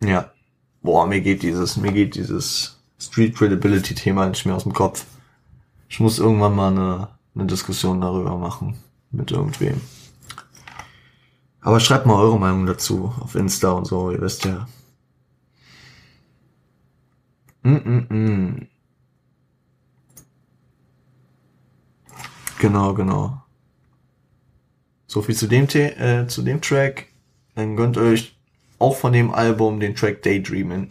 [0.02, 0.30] Ja.
[0.88, 5.04] Boah, mir geht dieses, mir geht dieses Street Credibility Thema nicht mehr aus dem Kopf.
[5.90, 8.74] Ich muss irgendwann mal eine, eine Diskussion darüber machen.
[9.10, 9.82] Mit irgendwem.
[11.60, 14.66] Aber schreibt mal eure Meinung dazu auf Insta und so, ihr wisst ja.
[17.64, 18.66] Mm -mm -mm.
[22.60, 23.42] Genau, genau.
[25.06, 27.08] So viel zu dem, The äh, zu dem Track.
[27.54, 28.37] Dann gönnt euch
[28.78, 30.90] auch von dem Album den Track Daydreamin'.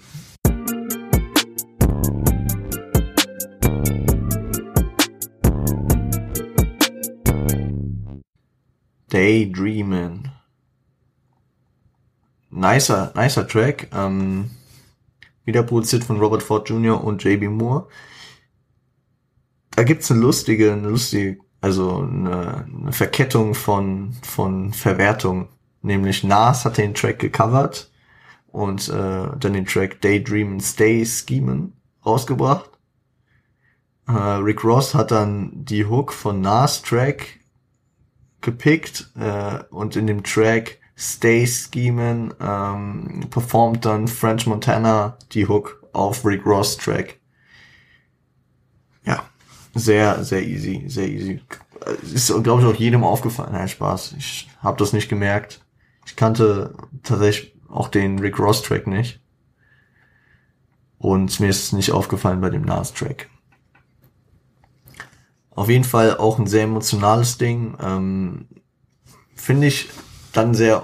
[9.10, 10.30] Daydreamin'.
[12.50, 13.90] Nicer, nicer Track.
[13.94, 14.52] Ähm,
[15.46, 17.04] wieder produziert von Robert Ford Jr.
[17.04, 17.88] und JB Moore.
[19.72, 25.50] Da gibt's eine lustige, eine lustige also eine, eine Verkettung von, von Verwertung.
[25.88, 27.90] Nämlich Nas hat den Track gecovert
[28.48, 32.70] und äh, dann den Track Daydream and Stay Schemen rausgebracht.
[34.06, 37.40] Äh, Rick Ross hat dann die Hook von Nas Track
[38.42, 45.88] gepickt äh, und in dem Track Stay Schemen ähm, performt dann French Montana die Hook
[45.94, 47.18] auf Rick Ross Track.
[49.06, 49.24] Ja,
[49.74, 51.40] sehr, sehr easy, sehr easy.
[52.14, 53.54] Ist, glaube ich, auch jedem aufgefallen.
[53.54, 54.16] Nein, Spaß.
[54.18, 55.62] Ich habe das nicht gemerkt.
[56.08, 59.20] Ich kannte tatsächlich auch den Rick Ross Track nicht.
[60.98, 63.30] Und mir ist es nicht aufgefallen bei dem Nas Track.
[65.52, 67.78] Auf jeden Fall auch ein sehr emotionales Ding.
[67.80, 68.48] Ähm,
[69.36, 69.90] Finde ich
[70.34, 70.84] dann sehr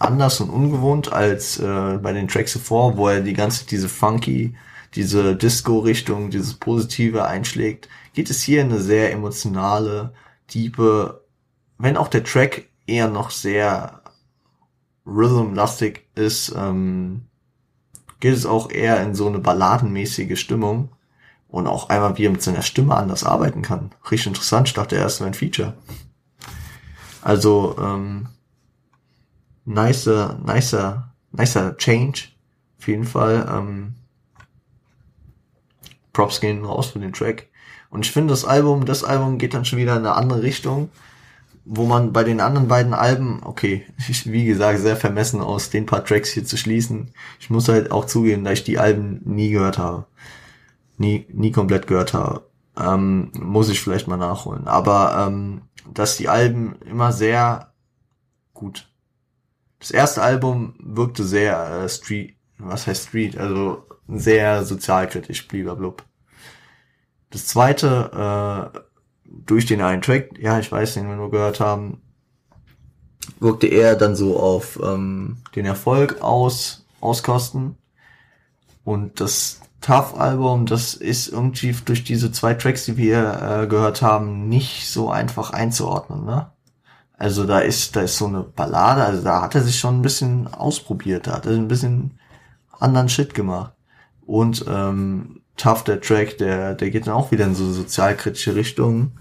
[0.00, 3.88] äh, anders und ungewohnt als äh, bei den Tracks zuvor, wo er die ganze diese
[3.88, 4.56] funky,
[4.96, 10.14] diese Disco-Richtung, dieses Positive einschlägt geht es hier in eine sehr emotionale,
[10.48, 11.22] tiefe,
[11.76, 14.00] wenn auch der Track eher noch sehr
[15.06, 17.22] rhythm-lastig ist, ähm,
[18.20, 20.90] geht es auch eher in so eine balladenmäßige Stimmung
[21.48, 23.92] und auch einmal wie er mit seiner Stimme anders arbeiten kann.
[24.10, 25.74] Richtig interessant, ich dachte erst ein Feature.
[27.22, 28.28] Also, ähm,
[29.64, 32.28] nicer, nicer, nicer Change.
[32.78, 33.94] Auf jeden Fall, ähm,
[36.12, 37.48] Props gehen raus für den Track.
[37.90, 40.90] Und ich finde, das Album, das Album geht dann schon wieder in eine andere Richtung,
[41.68, 45.84] wo man bei den anderen beiden Alben, okay, ich, wie gesagt, sehr vermessen aus den
[45.84, 47.10] paar Tracks hier zu schließen.
[47.40, 50.06] Ich muss halt auch zugeben, dass ich die Alben nie gehört habe.
[50.96, 52.46] Nie, nie komplett gehört habe.
[52.78, 54.66] Ähm, muss ich vielleicht mal nachholen.
[54.66, 57.72] Aber ähm, dass die Alben immer sehr
[58.54, 58.88] gut.
[59.78, 66.04] Das erste Album wirkte sehr äh, Street, was heißt Street, also sehr sozialkritisch, blub.
[67.30, 68.78] Das zweite, äh,
[69.28, 72.02] durch den einen Track, ja, ich weiß, den wir nur gehört haben,
[73.40, 77.76] wirkte er dann so auf ähm, den Erfolg aus, auskosten.
[78.84, 84.48] Und das Tough-Album, das ist irgendwie durch diese zwei Tracks, die wir äh, gehört haben,
[84.48, 86.50] nicht so einfach einzuordnen, ne?
[87.18, 90.02] Also da ist, da ist so eine Ballade, also da hat er sich schon ein
[90.02, 92.18] bisschen ausprobiert, da hat er ein bisschen
[92.78, 93.72] anderen Shit gemacht.
[94.26, 99.18] Und ähm, Tough, der Track, der, der geht dann auch wieder in so sozialkritische Richtungen.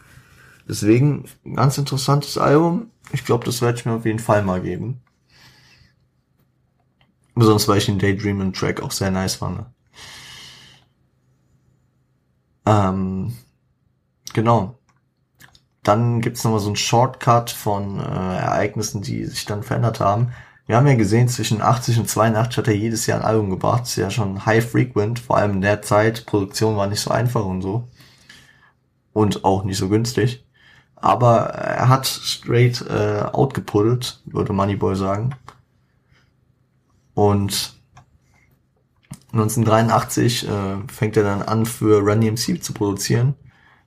[0.67, 2.91] Deswegen, ganz interessantes Album.
[3.12, 5.02] Ich glaube, das werde ich mir auf jeden Fall mal geben.
[7.36, 9.65] Besonders weil ich den Daydreaming Track auch sehr nice fand.
[12.65, 13.36] Ähm,
[14.34, 14.80] genau.
[15.84, 20.32] Dann gibt's noch mal so einen Shortcut von äh, Ereignissen, die sich dann verändert haben.
[20.67, 23.84] Wir haben ja gesehen, zwischen 80 und 82 hat er jedes Jahr ein Album gebracht.
[23.84, 26.25] Das ist ja schon high frequent, vor allem in der Zeit.
[26.25, 27.88] Produktion war nicht so einfach und so.
[29.13, 30.43] Und auch nicht so günstig.
[30.95, 35.36] Aber er hat straight äh, outgepuddelt, würde Moneyboy sagen.
[37.13, 37.75] Und
[39.34, 43.36] 1983 äh, fängt er dann an, für Run DMC zu produzieren.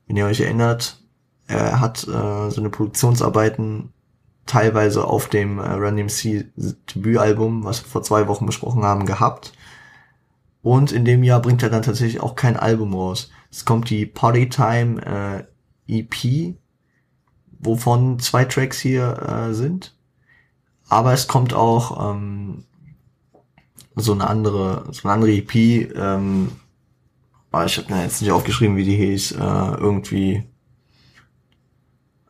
[0.07, 1.03] Wenn ihr euch erinnert,
[1.49, 3.93] er hat äh, seine Produktionsarbeiten
[4.49, 9.53] teilweise auf dem äh, Run DMC Debütalbum, was wir vor zwei Wochen besprochen haben, gehabt.
[10.63, 13.31] Und in dem Jahr bringt er dann tatsächlich auch kein Album raus.
[13.51, 15.47] Es kommt die Party Time
[15.87, 16.57] äh, EP,
[17.61, 19.95] wovon zwei Tracks hier äh, sind.
[20.89, 22.65] Aber es kommt auch ähm,
[23.95, 26.53] so eine andere, so eine andere EP, ähm,
[27.65, 30.45] ich habe mir jetzt nicht aufgeschrieben, wie die hieß, äh, irgendwie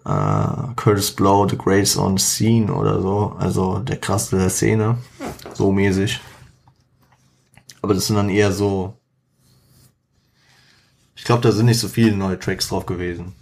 [0.09, 4.99] äh, Curtis Blow, The Greatest on Scene oder so, also der krasseste der Szene,
[5.55, 6.21] so mäßig.
[7.83, 8.95] Aber das sind dann eher so,
[11.15, 13.35] ich glaube, da sind nicht so viele neue Tracks drauf gewesen.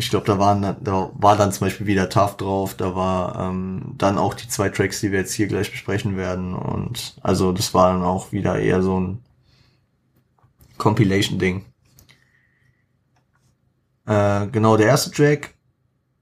[0.00, 3.94] ich glaube, da waren da war dann zum Beispiel wieder Tough drauf, da war ähm,
[3.98, 6.54] dann auch die zwei Tracks, die wir jetzt hier gleich besprechen werden.
[6.54, 9.22] Und also das war dann auch wieder eher so ein
[10.78, 11.66] Compilation-Ding.
[14.10, 15.54] Äh, genau, der erste Track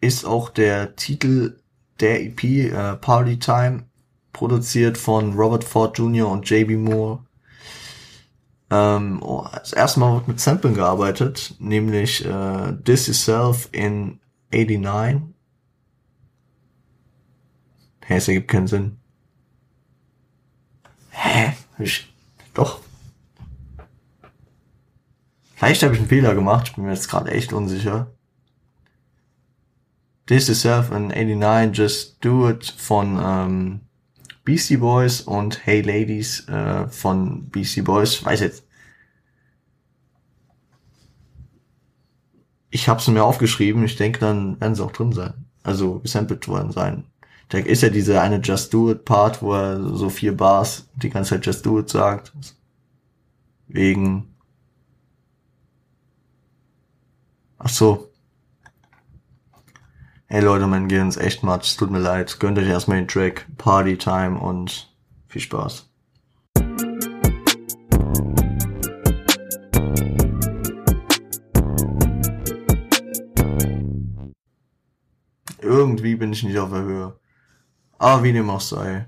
[0.02, 1.58] ist auch der Titel
[2.00, 3.86] der EP, äh, Party Time,
[4.34, 6.28] produziert von Robert Ford Jr.
[6.28, 7.24] und JB Moore.
[8.70, 14.20] Ähm, oh, das erste Mal wird mit Samplen gearbeitet, nämlich äh, This Yourself in
[14.52, 15.22] 89.
[18.04, 18.98] Hä, es ergibt keinen Sinn.
[21.08, 21.54] Hä?
[21.78, 22.12] Ich,
[22.52, 22.80] doch.
[25.58, 28.12] Vielleicht habe ich einen Fehler gemacht, ich bin mir jetzt gerade echt unsicher.
[30.26, 33.80] This Yourself in 89, Just Do It von ähm,
[34.44, 38.24] Beastie Boys und Hey Ladies äh, von Beastie Boys.
[38.24, 38.62] Weiß jetzt.
[42.70, 43.82] Ich habe es mir aufgeschrieben.
[43.82, 45.46] Ich denke, dann werden sie auch drin sein.
[45.64, 47.02] Also gesampelt worden sein.
[47.48, 51.10] Da ist ja diese eine Just Do It Part, wo er so vier Bars die
[51.10, 52.32] ganze Zeit Just Do It sagt.
[53.66, 54.37] Wegen.
[57.58, 58.08] Ach so,
[60.30, 62.38] Ey Leute, mein Gehirn ist echt matsch, tut mir leid.
[62.38, 64.94] Gönnt euch erstmal den Track Party Time und
[65.26, 65.88] viel Spaß.
[75.62, 77.18] Irgendwie bin ich nicht auf der Höhe.
[77.96, 79.06] Aber wie dem auch sei.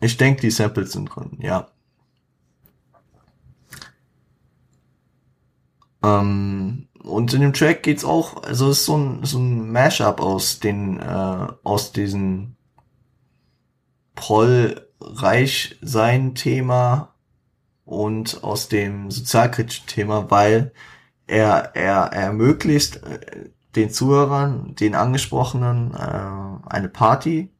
[0.00, 1.68] Ich denke, die Samples sind drin, ja.
[6.04, 10.20] Ähm, und in dem Track geht's auch, also es ist so ein, so ein Mashup
[10.20, 12.56] aus den, äh, aus diesen
[14.14, 17.14] Proll-reich sein Thema
[17.84, 20.72] und aus dem sozialkritischen Thema, weil
[21.26, 27.50] er, er, er ermöglicht äh, den Zuhörern, den Angesprochenen, äh, eine Party,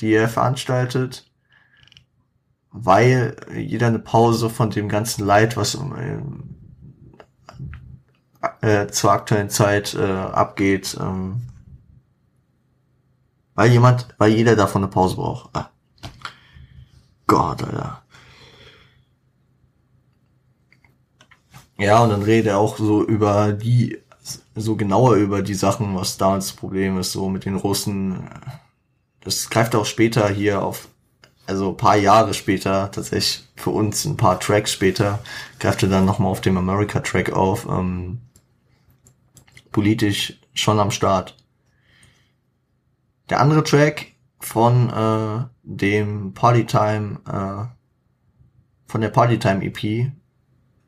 [0.00, 1.30] die er veranstaltet,
[2.70, 6.18] weil jeder eine Pause von dem ganzen Leid, was äh,
[8.64, 11.42] äh, zur aktuellen Zeit äh, abgeht, ähm,
[13.54, 15.50] weil jemand, weil jeder davon eine Pause braucht.
[15.52, 15.70] Ah.
[17.26, 18.02] Gott, Alter.
[21.76, 23.98] Ja, und dann redet er auch so über die,
[24.54, 28.30] so genauer über die Sachen, was da das Problem ist, so mit den Russen.
[29.20, 30.88] Das greift auch später hier auf,
[31.46, 35.18] also paar Jahre später, tatsächlich für uns ein paar Tracks später,
[35.58, 37.66] greift er dann nochmal auf dem America-Track auf.
[37.68, 38.20] Ähm,
[39.74, 41.36] politisch schon am Start.
[43.28, 47.66] Der andere Track von äh, dem Partytime, äh,
[48.86, 50.12] von der Partytime EP,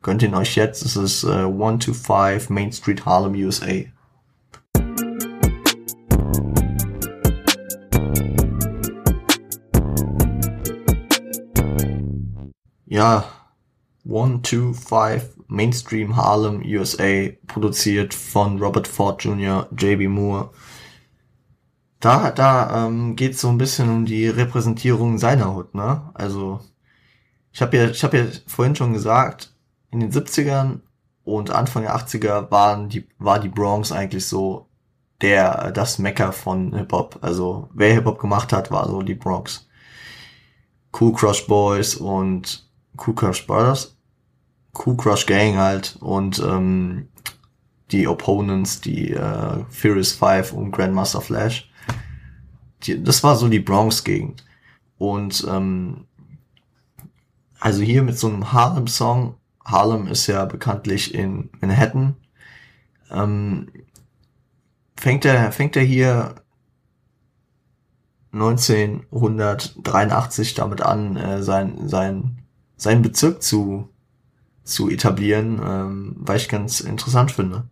[0.01, 3.83] gönnt ihn euch jetzt, es ist äh, 125 Main Street Harlem, USA.
[12.85, 13.36] Ja,
[14.07, 20.51] 125 Mainstream Harlem USA, produziert von Robert Ford Jr., JB Moore.
[21.99, 26.09] Da, da ähm, geht so ein bisschen um die Repräsentierung seiner Hut, ne?
[26.13, 26.59] Also
[27.51, 29.53] ich habe ja, ich habe ja vorhin schon gesagt,
[29.89, 30.81] in den 70ern
[31.23, 34.67] und Anfang der 80er waren die, war die Bronx eigentlich so
[35.21, 37.19] der, das Mecker von Hip-Hop.
[37.21, 39.67] Also wer Hip-Hop gemacht hat, war so die Bronx.
[40.99, 43.96] Cool Crush Boys und Cool Crush Brothers
[44.85, 47.07] Cool Crush Gang halt und ähm,
[47.91, 51.69] die Opponents, die äh, Furious Five und Grandmaster Flash.
[52.83, 54.45] Die, das war so die Bronx-Gegend.
[54.97, 56.05] Und ähm,
[57.59, 62.15] also hier mit so einem Harlem-Song, Harlem ist ja bekanntlich in Manhattan,
[63.11, 63.69] ähm,
[64.95, 66.35] fängt er, fängt er hier
[68.33, 72.43] 1983 damit an, äh, sein, sein,
[72.75, 73.89] seinen Bezirk zu,
[74.67, 77.67] zu etablieren, ähm, weil ich ganz interessant finde.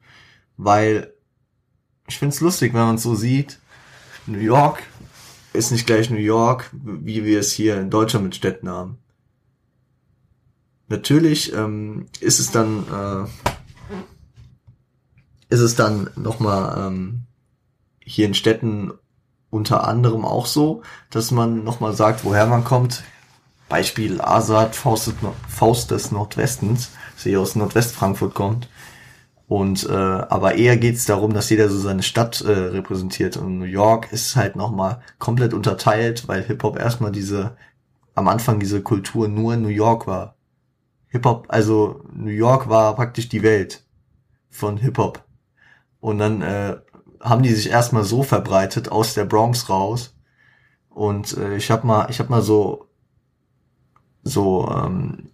[0.58, 1.14] Weil
[2.08, 3.60] ich finde es lustig, wenn man so sieht.
[4.28, 4.82] New York
[5.54, 8.98] ist nicht gleich New York, wie wir es hier in Deutschland mit Städten haben.
[10.88, 13.28] Natürlich ähm, ist es dann äh,
[15.50, 17.24] ist es dann nochmal ähm,
[18.00, 18.92] hier in Städten
[19.50, 23.04] unter anderem auch so, dass man nochmal sagt, woher man kommt.
[23.70, 26.92] Beispiel Asad, Faust, des Nordwestens,
[27.26, 28.70] er aus Nordwestfrankfurt kommt.
[29.48, 33.38] Und äh, aber eher geht's darum, dass jeder so seine Stadt äh, repräsentiert.
[33.38, 37.56] Und New York ist halt nochmal komplett unterteilt, weil Hip-Hop erstmal diese,
[38.16, 40.36] am Anfang diese Kultur nur in New York war.
[41.10, 43.84] Hip-Hop, also New York war praktisch die Welt
[44.50, 45.24] von Hip-Hop.
[46.00, 46.78] Und dann äh,
[47.22, 50.16] haben die sich erstmal so verbreitet aus der Bronx raus.
[50.90, 52.85] Und äh, ich habe mal, ich habe mal so,
[54.26, 55.30] so, ähm,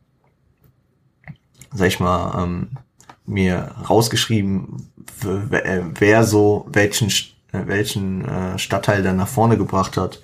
[1.74, 2.70] sag ich mal, ähm,
[3.26, 4.92] mir rausgeschrieben,
[5.24, 7.10] äh, wer so welchen
[7.52, 10.22] äh, welchen äh, Stadtteil dann nach vorne gebracht hat.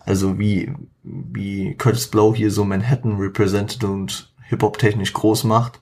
[0.00, 5.80] Also wie wie Curtis Blow hier so Manhattan represented und Hip Hop technisch groß macht,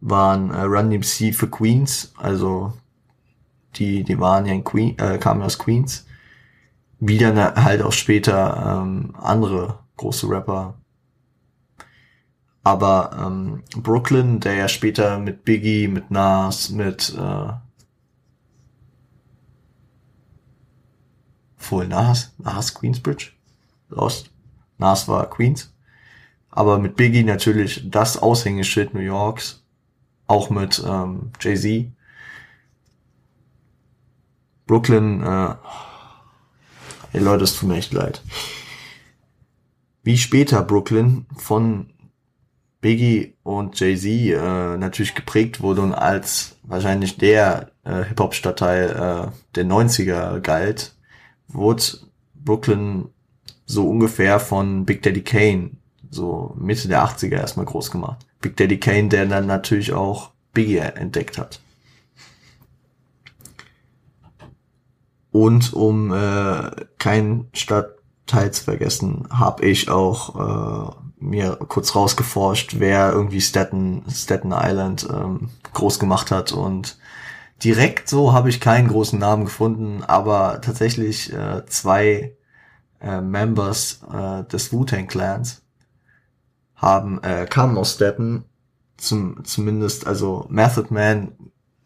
[0.00, 2.72] waren äh, Run DMC für Queens, also
[3.76, 6.06] die die waren ja in Queen, äh, kamen aus Queens.
[6.98, 10.74] Wie dann halt auch später ähm, andere große Rapper
[12.62, 17.52] aber ähm, Brooklyn, der ja später mit Biggie, mit Nas, mit äh,
[21.58, 23.32] wohl Nas, Nas Queensbridge,
[23.88, 24.30] Lost.
[24.78, 25.72] Nas war Queens.
[26.50, 29.62] Aber mit Biggie natürlich das Aushängeschild New Yorks,
[30.26, 31.92] auch mit ähm, Jay-Z.
[34.66, 35.54] Brooklyn, äh,
[37.12, 38.22] ey Leute, es tut mir echt leid.
[40.02, 41.90] Wie später Brooklyn von
[42.80, 49.64] Biggie und Jay-Z äh, natürlich geprägt wurde und als wahrscheinlich der äh, Hip-Hop-Stadtteil äh, der
[49.66, 50.94] 90er galt,
[51.48, 51.82] wurde
[52.34, 53.08] Brooklyn
[53.66, 55.72] so ungefähr von Big Daddy Kane,
[56.10, 58.26] so Mitte der 80er erstmal groß gemacht.
[58.40, 61.60] Big Daddy Kane, der dann natürlich auch Biggie entdeckt hat.
[65.30, 73.12] Und um äh, keinen Stadtteil zu vergessen, habe ich auch äh, mir kurz rausgeforscht, wer
[73.12, 76.52] irgendwie Staten, Staten Island ähm, groß gemacht hat.
[76.52, 76.98] Und
[77.62, 82.36] direkt so habe ich keinen großen Namen gefunden, aber tatsächlich äh, zwei
[83.00, 85.62] äh, Members äh, des Wu-Tang Clans
[86.74, 88.44] haben äh, kamen aus Staten,
[88.96, 91.32] zum, zumindest also Method Man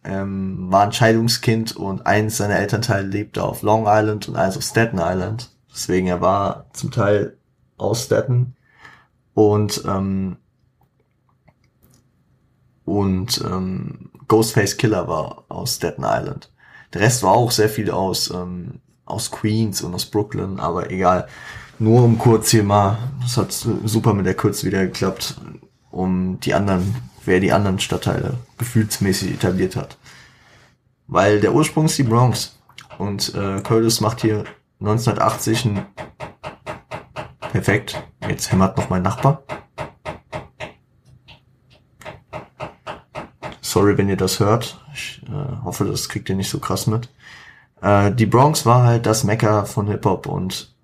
[0.05, 4.63] ähm, war ein Scheidungskind und eins seiner Elternteile lebte auf Long Island und eins auf
[4.63, 5.51] Staten Island.
[5.73, 7.37] Deswegen er war zum Teil
[7.77, 8.54] aus Staten
[9.35, 10.37] und ähm,
[12.85, 16.53] und ähm, Ghostface Killer war aus Staten Island.
[16.93, 21.29] Der Rest war auch sehr viel aus ähm, aus Queens und aus Brooklyn, aber egal.
[21.79, 25.37] Nur um kurz hier mal, das hat super mit der Kürze wieder geklappt,
[25.91, 29.99] um die anderen, wer die anderen Stadtteile gefühlsmäßig etabliert hat.
[31.09, 32.57] Weil der Ursprung ist die Bronx
[32.99, 34.45] und äh, Curtis macht hier
[34.81, 35.87] 1980 ein
[37.55, 38.03] Perfekt.
[38.29, 39.45] Jetzt hämmert noch mein Nachbar.
[43.61, 44.85] Sorry, wenn ihr das hört.
[44.93, 47.11] Ich äh, hoffe, das kriegt ihr nicht so krass mit.
[47.81, 50.75] Äh, die Bronx war halt das Mecker von Hip-Hop und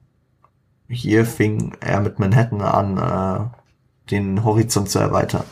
[0.88, 5.46] hier fing er mit Manhattan an, äh, den Horizont zu erweitern.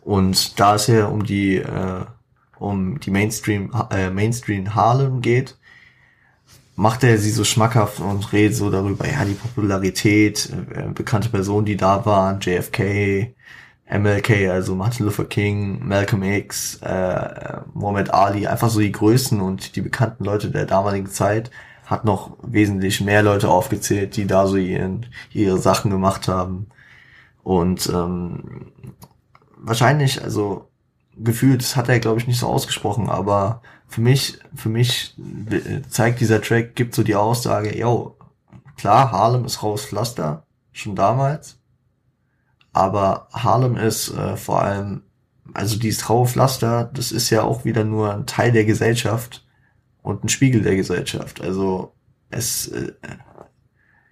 [0.00, 2.04] Und da es ja um die äh,
[2.58, 5.56] um die Mainstream äh, Mainstream Harlem geht,
[6.80, 11.66] macht er sie so schmackhaft und redet so darüber, ja, die Popularität, äh, bekannte Personen,
[11.66, 13.34] die da waren, JFK,
[13.84, 19.76] MLK, also Martin Luther King, Malcolm X, äh, Muhammad Ali, einfach so die Größen und
[19.76, 21.50] die bekannten Leute der damaligen Zeit,
[21.84, 25.04] hat noch wesentlich mehr Leute aufgezählt, die da so ihren,
[25.34, 26.68] ihre Sachen gemacht haben.
[27.42, 28.72] Und ähm,
[29.54, 30.70] wahrscheinlich, also
[31.18, 33.60] gefühlt, das hat er, glaube ich, nicht so ausgesprochen, aber
[33.90, 35.16] für mich, für mich
[35.88, 38.16] zeigt dieser Track, gibt so die Aussage, yo,
[38.76, 41.58] klar, Harlem ist raus Pflaster, schon damals,
[42.72, 45.02] aber Harlem ist äh, vor allem,
[45.54, 49.44] also dieses raue Pflaster, das ist ja auch wieder nur ein Teil der Gesellschaft
[50.02, 51.40] und ein Spiegel der Gesellschaft.
[51.40, 51.92] Also
[52.30, 52.92] es, äh,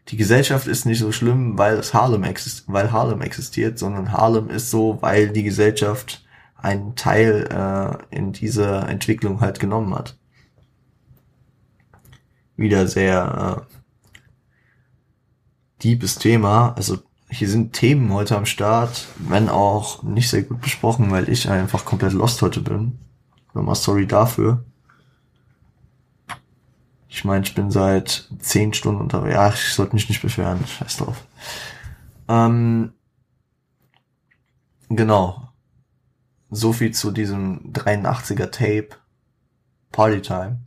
[0.08, 4.50] die Gesellschaft ist nicht so schlimm, weil es Harlem existiert, weil Harlem existiert, sondern Harlem
[4.50, 6.24] ist so, weil die Gesellschaft
[6.58, 10.18] einen Teil äh, in dieser Entwicklung halt genommen hat.
[12.56, 13.78] wieder sehr äh,
[15.82, 16.74] deepes Thema.
[16.76, 16.98] Also
[17.30, 21.84] hier sind Themen heute am Start, wenn auch nicht sehr gut besprochen, weil ich einfach
[21.84, 22.98] komplett lost heute bin.
[23.54, 24.64] Nochmal sorry dafür.
[27.08, 29.34] Ich meine, ich bin seit zehn Stunden unterwegs.
[29.34, 30.66] Ja, ich sollte mich nicht beschweren.
[30.66, 31.24] Scheiß drauf.
[32.28, 32.92] Ähm,
[34.88, 35.47] genau.
[36.50, 38.88] So viel zu diesem 83er Tape.
[39.92, 40.60] Partytime.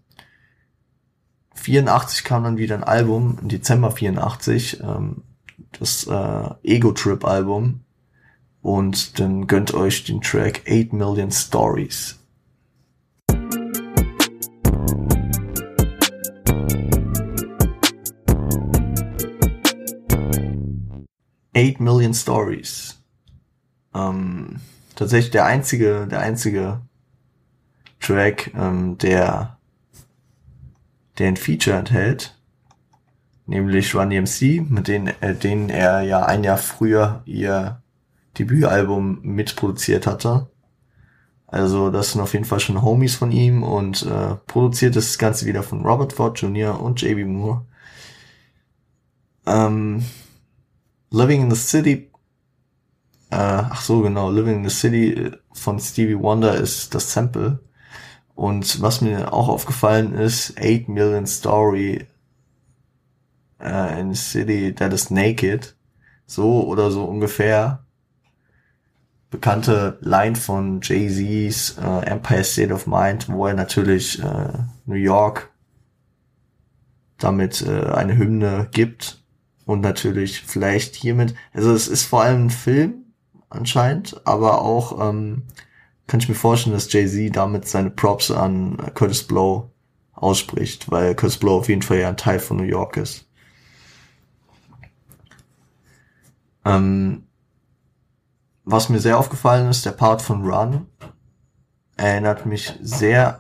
[1.54, 5.24] 84 kam dann wieder ein Album, im Dezember 84, ähm,
[5.80, 7.82] das äh, Ego Trip Album.
[8.62, 12.18] Und dann gönnt euch den Track 8 Million Stories.
[21.54, 23.02] Eight Million Stories.
[23.94, 24.62] Ähm,
[25.02, 26.82] tatsächlich der einzige, der einzige
[28.00, 29.58] Track, ähm, der,
[31.18, 32.40] der ein Feature enthält,
[33.48, 37.82] nämlich Run DMC, mit denen, äh, denen er ja ein Jahr früher ihr
[38.38, 40.52] Debütalbum mitproduziert hatte.
[41.48, 45.48] Also das sind auf jeden Fall schon Homies von ihm und äh, produziert das Ganze
[45.48, 46.80] wieder von Robert Ford Jr.
[46.80, 47.66] und JB Moore.
[49.48, 50.06] Ähm,
[51.10, 52.11] Living in the City,
[53.32, 53.36] äh,
[53.70, 57.60] ach so genau, Living in the City von Stevie Wonder ist das Sample.
[58.36, 62.08] Und was mir auch aufgefallen ist, 8 Million Story
[63.60, 65.76] äh, in the City That is Naked.
[66.26, 67.86] So oder so ungefähr.
[69.30, 74.54] Bekannte Line von Jay-Z's äh, Empire State of Mind, wo er natürlich äh,
[74.86, 75.50] New York
[77.18, 79.24] damit äh, eine Hymne gibt
[79.66, 83.01] und natürlich vielleicht hiermit, also es ist vor allem ein Film
[83.52, 85.44] anscheinend, aber auch ähm,
[86.08, 89.72] kann ich mir vorstellen, dass Jay-Z damit seine Props an Curtis Blow
[90.14, 93.28] ausspricht, weil Curtis Blow auf jeden Fall ja ein Teil von New York ist.
[96.66, 97.28] Ähm,
[98.64, 100.86] was mir sehr aufgefallen ist, der Part von Run
[101.98, 103.40] erinnert mich sehr,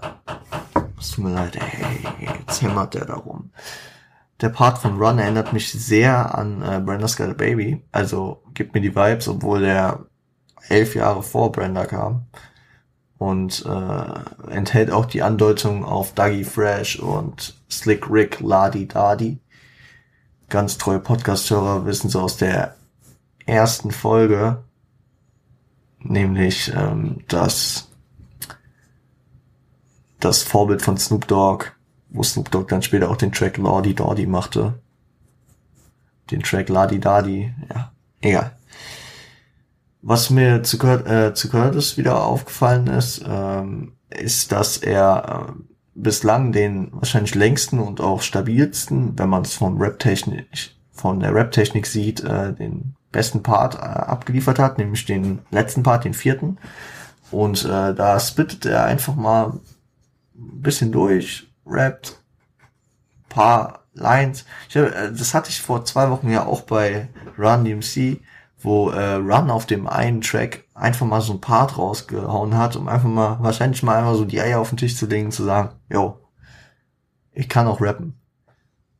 [0.99, 3.51] es tut mir leid, ey, jetzt hämmert der darum
[4.41, 7.83] der Part von Run erinnert mich sehr an äh, Brenda's Got a Baby.
[7.91, 10.05] Also gibt mir die Vibes, obwohl der
[10.67, 12.25] elf Jahre vor Brenda kam.
[13.17, 19.39] Und äh, enthält auch die Andeutung auf Dougie Fresh und Slick Rick Ladi Dadi.
[20.49, 22.75] Ganz treue Podcast-Hörer wissen es aus der
[23.45, 24.63] ersten Folge,
[25.99, 27.89] nämlich ähm, dass
[30.19, 31.67] das Vorbild von Snoop Dogg
[32.11, 34.75] wo Snoop Dogg dann später auch den Track Lordy Dordy machte.
[36.29, 37.91] Den Track Ladi Dadi, ja,
[38.21, 38.51] egal.
[40.01, 45.61] Was mir zu, äh, zu Curtis wieder aufgefallen ist, ähm, ist, dass er äh,
[45.93, 51.85] bislang den wahrscheinlich längsten und auch stabilsten, wenn man es vom Rap-Technik, von der Rap-Technik
[51.85, 56.57] sieht, äh, den besten Part äh, abgeliefert hat, nämlich den letzten Part, den vierten.
[57.29, 59.59] Und äh, da spittet er einfach mal
[60.35, 62.21] ein bisschen durch, rappt,
[63.29, 64.45] paar Lines.
[64.69, 68.21] Ich äh, das hatte ich vor zwei Wochen ja auch bei Run DMC,
[68.59, 72.87] wo äh, Run auf dem einen Track einfach mal so ein Part rausgehauen hat, um
[72.87, 75.75] einfach mal, wahrscheinlich mal einfach so die Eier auf den Tisch zu legen zu sagen,
[75.89, 76.19] yo,
[77.31, 78.17] ich kann auch rappen.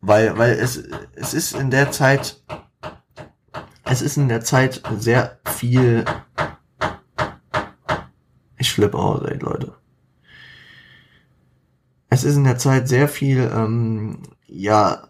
[0.01, 2.41] Weil, weil es, es ist in der Zeit,
[3.84, 6.05] es ist in der Zeit sehr viel,
[8.57, 9.80] ich flippe aus, ey, Leute
[12.12, 15.07] es ist in der Zeit sehr viel, ähm, ja,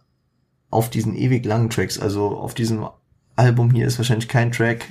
[0.70, 1.99] auf diesen ewig langen Tracks.
[1.99, 2.88] Also auf diesem
[3.36, 4.86] Album hier ist wahrscheinlich kein Track.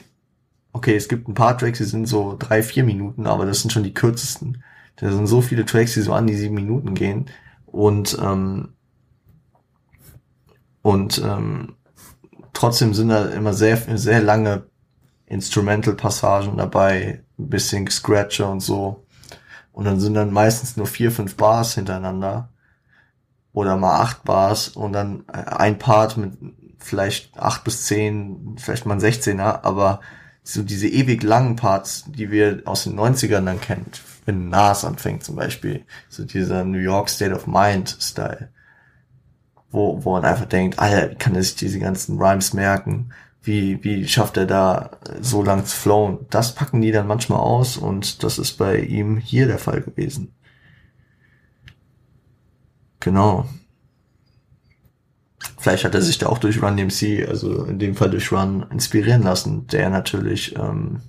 [0.72, 3.72] Okay, es gibt ein paar Tracks, die sind so drei, vier Minuten, aber das sind
[3.72, 4.62] schon die kürzesten.
[4.96, 7.26] Da sind so viele Tracks, die so an die sieben Minuten gehen.
[7.66, 8.70] Und, ähm,
[10.82, 11.76] und ähm,
[12.52, 14.64] trotzdem sind da immer sehr, sehr lange
[15.26, 19.06] Instrumental-Passagen dabei, ein bisschen Scratcher und so.
[19.72, 22.48] Und dann sind dann meistens nur vier, fünf Bars hintereinander.
[23.52, 26.34] Oder mal acht Bars und dann äh, ein Part mit
[26.78, 30.00] vielleicht acht bis zehn, vielleicht mal ein 16er, aber
[30.42, 33.86] so diese ewig langen Parts, die wir aus den 90ern dann kennen,
[34.24, 38.48] wenn Nas anfängt zum Beispiel, so dieser New York State of Mind Style,
[39.70, 43.12] wo, wo man einfach denkt, Alter, wie kann er sich diese ganzen Rhymes merken?
[43.42, 46.26] Wie, wie schafft er da so lang zu flowen?
[46.30, 50.34] Das packen die dann manchmal aus und das ist bei ihm hier der Fall gewesen.
[53.00, 53.46] Genau.
[55.58, 58.66] Vielleicht hat er sich da auch durch Run DMC, also in dem Fall durch Run,
[58.70, 61.00] inspirieren lassen, der natürlich ähm,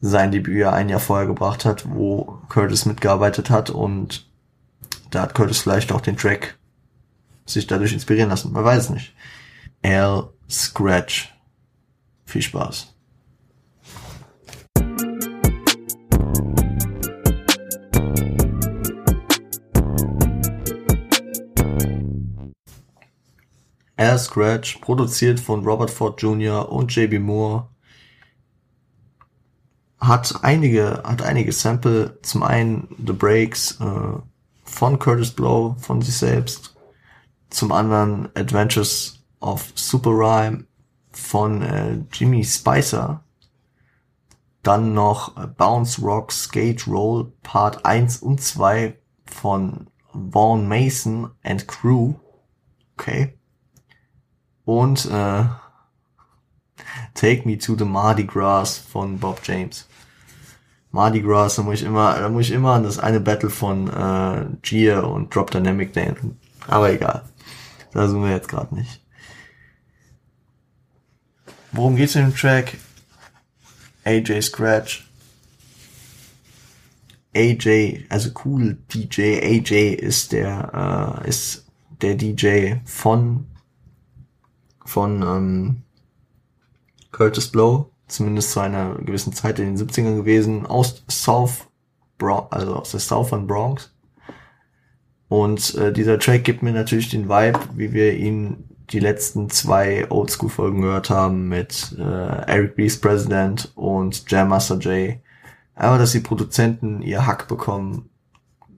[0.00, 4.26] sein Debüt ja ein Jahr vorher gebracht hat, wo Curtis mitgearbeitet hat und
[5.10, 6.58] da hat Curtis vielleicht auch den Track
[7.46, 8.52] sich dadurch inspirieren lassen.
[8.52, 9.14] Man weiß es nicht.
[9.82, 11.34] L Scratch.
[12.24, 12.94] Viel Spaß.
[23.96, 26.70] Air Scratch, produziert von Robert Ford Jr.
[26.70, 27.68] und JB Moore,
[29.98, 34.20] hat einige, hat einige Sample, zum einen The Breaks äh,
[34.62, 36.76] von Curtis Blow, von sich selbst,
[37.50, 40.66] zum anderen Adventures of Super Rhyme
[41.12, 43.22] von äh, Jimmy Spicer,
[44.62, 52.14] dann noch Bounce Rock Skate Roll Part 1 und 2 von Vaughn Mason and Crew.
[52.94, 53.38] Okay
[54.68, 55.44] und äh,
[57.14, 59.88] Take Me to the Mardi Gras von Bob James.
[60.90, 63.88] Mardi Gras, da muss ich immer, da muss ich immer an das eine Battle von
[63.88, 66.38] äh, Gia und Drop Dynamic denken.
[66.66, 67.22] Aber egal.
[67.92, 69.02] Da sind wir jetzt gerade nicht.
[71.72, 72.78] Worum geht's in dem Track?
[74.04, 75.04] AJ Scratch.
[77.34, 79.38] AJ, also cool DJ.
[79.42, 81.66] AJ ist der, äh, ist
[82.00, 83.46] der DJ von
[84.88, 85.82] von ähm,
[87.12, 91.66] Curtis Blow, zumindest zu einer gewissen Zeit in den 70ern gewesen, aus South
[92.16, 93.92] Bronx, also aus der Southern Bronx.
[95.28, 100.10] Und äh, dieser Track gibt mir natürlich den Vibe, wie wir ihn die letzten zwei
[100.10, 105.20] Oldschool-Folgen gehört haben mit äh, Eric B's President und Jam Master Jay.
[105.74, 108.08] Aber dass die Produzenten ihr Hack bekommen,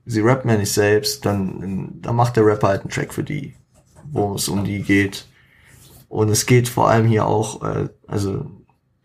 [0.05, 3.55] sie rappen ja nicht selbst, dann, dann macht der Rapper halt einen Track für die,
[4.11, 5.27] wo es um die geht.
[6.09, 8.47] Und es geht vor allem hier auch, äh, also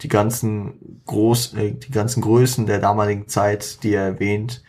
[0.01, 4.63] die ganzen Groß, äh, die ganzen Größen der damaligen Zeit, die er erwähnt,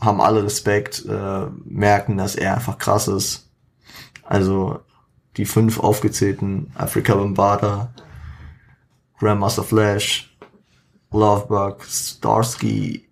[0.00, 3.50] haben alle Respekt, äh, merken, dass er einfach krass ist.
[4.22, 4.80] Also
[5.36, 7.92] die fünf aufgezählten Africa Bombada,
[9.18, 10.36] Grandmaster Flash,
[11.10, 13.08] Lovebug, Starsky,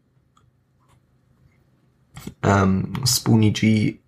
[2.43, 3.99] ähm, Spoonie G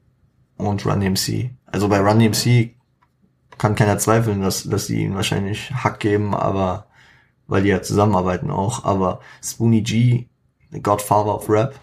[0.56, 1.50] und Run MC.
[1.66, 2.74] Also bei Run MC
[3.58, 6.86] kann keiner zweifeln, dass, dass sie ihn wahrscheinlich Hack geben, aber
[7.46, 8.84] weil die ja zusammenarbeiten auch.
[8.84, 10.26] Aber Spoonie G,
[10.70, 11.78] the Godfather of Rap,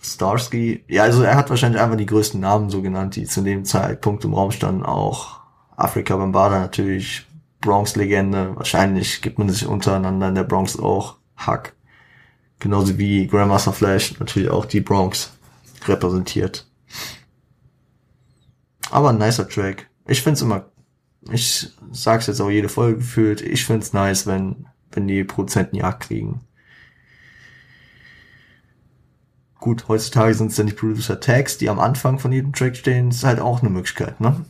[0.00, 3.64] Starsky, ja, also er hat wahrscheinlich einfach die größten Namen so genannt, die zu dem
[3.64, 4.84] Zeitpunkt im Raum standen.
[4.84, 5.40] Auch
[5.76, 7.26] Afrika Bambada natürlich,
[7.60, 8.56] Bronx-Legende.
[8.56, 11.74] Wahrscheinlich gibt man sich untereinander in der Bronx auch Hack.
[12.60, 15.32] Genauso wie Grandmaster Flash natürlich auch die Bronx
[15.86, 16.66] repräsentiert.
[18.90, 19.88] Aber ein nicer Track.
[20.06, 20.66] Ich find's immer,
[21.30, 26.04] ich sag's jetzt auch jede Folge gefühlt, ich find's nice, wenn, wenn die Produzenten Jagd
[26.04, 26.40] kriegen.
[29.58, 33.08] Gut, heutzutage sind es dann die Producer Tags, die am Anfang von jedem Track stehen,
[33.10, 34.44] ist halt auch eine Möglichkeit, ne?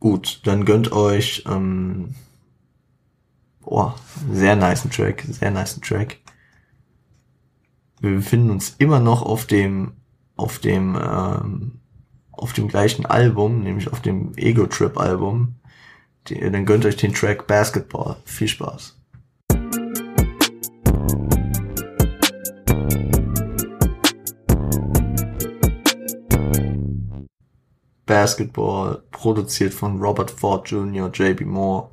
[0.00, 2.16] Gut, dann gönnt euch, ähm,
[3.60, 3.94] boah,
[4.32, 6.18] sehr nice Track, sehr nice Track.
[8.00, 9.92] Wir befinden uns immer noch auf dem
[10.34, 11.78] auf dem ähm,
[12.32, 15.54] auf dem gleichen Album, nämlich auf dem Ego Trip Album.
[16.26, 18.16] Die, dann gönnt euch den Track Basketball.
[18.24, 19.00] Viel Spaß.
[28.12, 31.88] Basketball, produziert von Robert Ford Jr., JB Moore.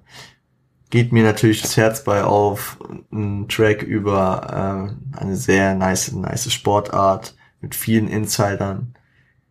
[0.89, 2.77] Geht mir natürlich das Herz bei auf,
[3.09, 8.95] ein Track über äh, eine sehr nice, nice Sportart mit vielen Insidern.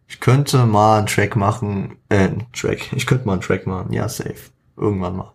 [0.09, 3.91] Ich könnte mal einen Track machen, äh, einen Track, ich könnte mal einen Track machen,
[3.95, 4.51] ja, safe.
[4.77, 5.33] Irgendwann mal.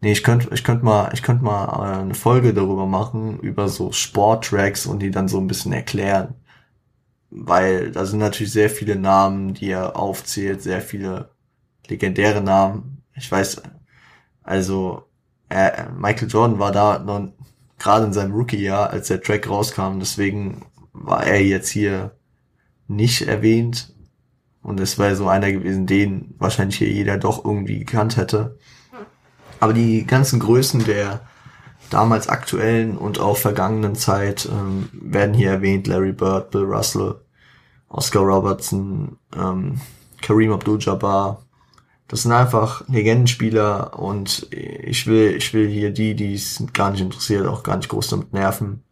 [0.00, 3.68] Nee, ich könnte, ich könnte mal, ich könnte mal äh, eine Folge darüber machen, über
[3.68, 6.34] so Sporttracks und die dann so ein bisschen erklären.
[7.30, 11.30] Weil da sind natürlich sehr viele Namen, die er aufzählt, sehr viele
[11.88, 13.02] legendäre Namen.
[13.14, 13.62] Ich weiß,
[14.42, 15.04] also
[15.48, 17.32] äh, Michael Jordan war da noch
[17.78, 20.62] gerade in seinem Rookie-Jahr, als der Track rauskam, deswegen
[20.92, 22.16] war er jetzt hier
[22.88, 23.92] nicht erwähnt.
[24.62, 28.58] Und es wäre so einer gewesen, den wahrscheinlich hier jeder doch irgendwie gekannt hätte.
[29.60, 31.20] Aber die ganzen Größen der
[31.90, 35.86] damals aktuellen und auch vergangenen Zeit ähm, werden hier erwähnt.
[35.86, 37.16] Larry Bird, Bill Russell,
[37.88, 39.80] Oscar Robertson, ähm,
[40.22, 41.42] Kareem Abdul-Jabbar.
[42.08, 47.00] Das sind einfach Legendenspieler und ich will, ich will hier die, die es gar nicht
[47.00, 48.84] interessiert, auch gar nicht groß damit nerven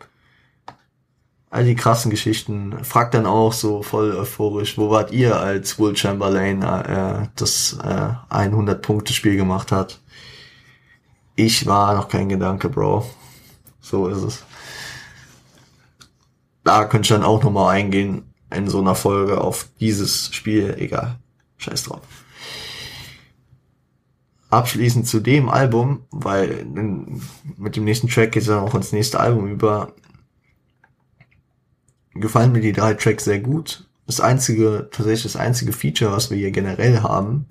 [1.54, 2.82] all die krassen Geschichten.
[2.82, 8.34] Fragt dann auch so voll euphorisch, wo wart ihr, als Will Chamberlain äh, das äh,
[8.34, 10.00] 100-Punkte-Spiel gemacht hat?
[11.36, 13.04] Ich war noch kein Gedanke, Bro.
[13.80, 14.44] So ist es.
[16.62, 20.74] da könnte ich dann auch nochmal eingehen in so einer Folge auf dieses Spiel.
[20.78, 21.18] Egal.
[21.58, 22.02] Scheiß drauf.
[24.50, 29.18] Abschließend zu dem Album, weil mit dem nächsten Track geht es dann auch ins nächste
[29.18, 29.92] Album über.
[32.14, 33.88] Gefallen mir die drei Tracks sehr gut.
[34.06, 37.46] Das einzige, tatsächlich das einzige Feature, was wir hier generell haben,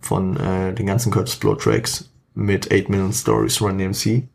[0.00, 4.28] von äh, den ganzen Curtis Blow Tracks mit 8 Million Stories Run DMC.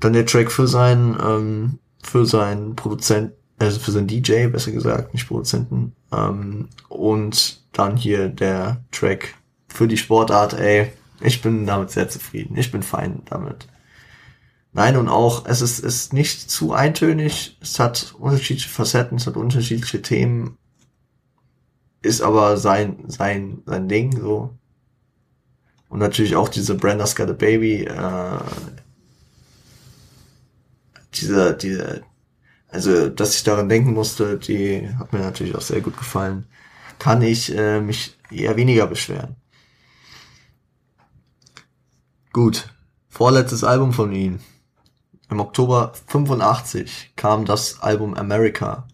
[0.00, 5.14] Dann der Track für seinen, ähm, für seinen Produzent, also für seinen DJ, besser gesagt,
[5.14, 5.94] nicht Produzenten.
[6.12, 9.34] Ähm, und dann hier der Track
[9.68, 12.56] für die Sportart, ey, ich bin damit sehr zufrieden.
[12.56, 13.68] Ich bin fein damit.
[14.72, 17.56] Nein, und auch, es ist, ist nicht zu eintönig.
[17.60, 20.56] Es hat unterschiedliche Facetten, es hat unterschiedliche Themen.
[22.02, 24.57] Ist aber sein, sein, sein Ding, so.
[25.88, 28.38] Und natürlich auch diese Brenda's Got a Baby, äh,
[31.14, 32.02] diese, diese,
[32.68, 36.46] also, dass ich daran denken musste, die hat mir natürlich auch sehr gut gefallen.
[36.98, 39.36] Kann ich äh, mich eher weniger beschweren.
[42.32, 42.68] Gut,
[43.08, 44.40] vorletztes Album von ihm.
[45.30, 48.86] Im Oktober 85 kam das Album America.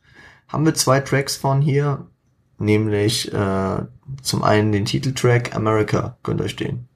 [0.49, 2.07] Haben wir zwei Tracks von hier,
[2.59, 3.83] nämlich äh,
[4.23, 6.89] zum einen den Titeltrack America, könnt ihr euch den.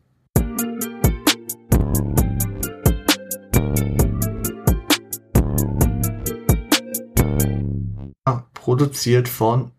[8.68, 9.70] produziert von,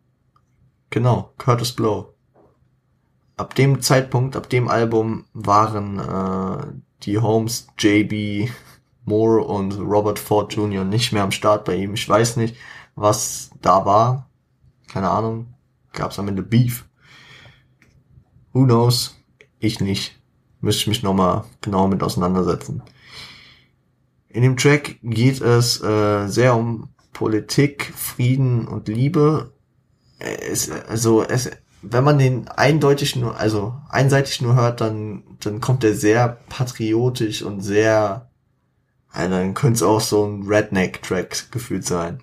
[0.89, 2.15] genau, Curtis Blow.
[3.37, 6.65] Ab dem Zeitpunkt, ab dem Album waren äh,
[7.03, 8.49] die Holmes, JB,
[9.05, 10.85] Moore und Robert Ford Jr.
[10.85, 11.93] nicht mehr am Start bei ihm.
[11.93, 12.55] Ich weiß nicht,
[12.95, 14.27] was da war.
[14.87, 15.53] Keine Ahnung.
[15.93, 16.88] Gab es am Ende Beef?
[18.53, 19.15] Who knows?
[19.59, 20.19] Ich nicht.
[20.61, 22.81] Müsste ich mich nochmal genau mit auseinandersetzen.
[24.29, 29.53] In dem Track geht es äh, sehr um Politik, Frieden und Liebe.
[30.19, 31.49] Es, also es,
[31.81, 37.41] wenn man den eindeutig nur, also einseitig nur hört, dann, dann kommt er sehr patriotisch
[37.41, 38.29] und sehr,
[39.11, 42.21] also dann könnte es auch so ein Redneck-Track gefühlt sein.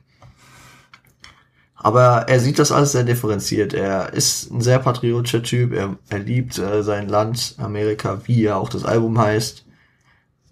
[1.77, 3.74] Aber er sieht das alles sehr differenziert.
[3.74, 5.72] Er ist ein sehr patriotischer Typ.
[5.72, 9.64] Er, er liebt äh, sein Land, Amerika, wie ja auch das Album heißt.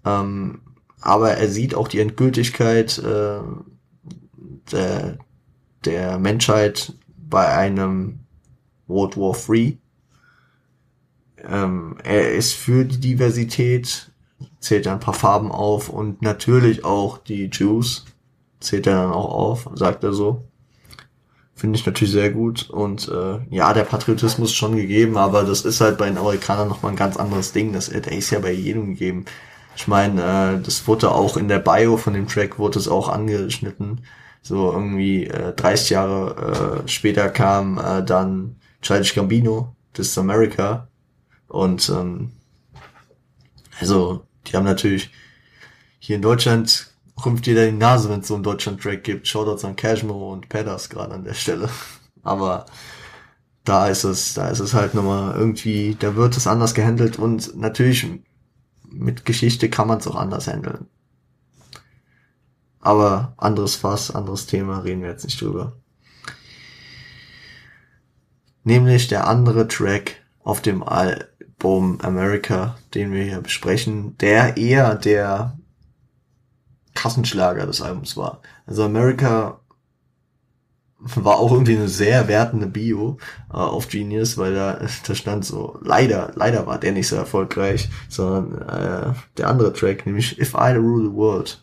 [0.04, 0.60] Ähm,
[1.00, 3.40] aber er sieht auch die Endgültigkeit äh,
[4.72, 5.18] der,
[5.84, 8.20] der Menschheit bei einem
[8.86, 9.78] World War III.
[11.46, 14.10] Ähm, er ist für die Diversität,
[14.60, 18.06] zählt ein paar Farben auf und natürlich auch die Jews
[18.60, 20.44] zählt er dann auch auf, sagt er so.
[21.54, 22.68] Finde ich natürlich sehr gut.
[22.70, 26.68] Und äh, ja, der Patriotismus ist schon gegeben, aber das ist halt bei den Amerikanern
[26.68, 27.72] nochmal ein ganz anderes Ding.
[27.72, 29.24] Das, der ist ja bei jedem gegeben.
[29.76, 33.08] Ich meine, äh, das wurde auch in der Bio von dem Track wurde es auch
[33.08, 34.00] angeschnitten
[34.44, 40.86] so irgendwie äh, 30 Jahre äh, später kam äh, dann Childish Gambino, This is America.
[41.48, 42.32] Und ähm,
[43.80, 45.10] also, die haben natürlich
[45.98, 46.93] hier in Deutschland
[47.24, 49.28] rümpft jeder die Nase, wenn es so einen Deutschland-Track gibt.
[49.28, 51.68] Shoutouts an Cashmo und Pedders gerade an der Stelle.
[52.22, 52.66] Aber
[53.64, 57.56] da ist es, da ist es halt nochmal irgendwie, da wird es anders gehandelt und
[57.56, 58.06] natürlich
[58.90, 60.86] mit Geschichte kann man es auch anders handeln.
[62.80, 65.72] Aber anderes Fass, anderes Thema, reden wir jetzt nicht drüber.
[68.62, 75.58] Nämlich der andere Track auf dem Album America, den wir hier besprechen, der eher der
[76.94, 78.40] Kassenschlager des Albums war.
[78.66, 79.60] Also America
[80.98, 83.18] war auch irgendwie eine sehr wertende Bio
[83.50, 87.90] äh, auf Genius, weil da, da stand so, leider, leider war der nicht so erfolgreich,
[88.08, 91.60] sondern äh, der andere Track, nämlich If I Rule the World.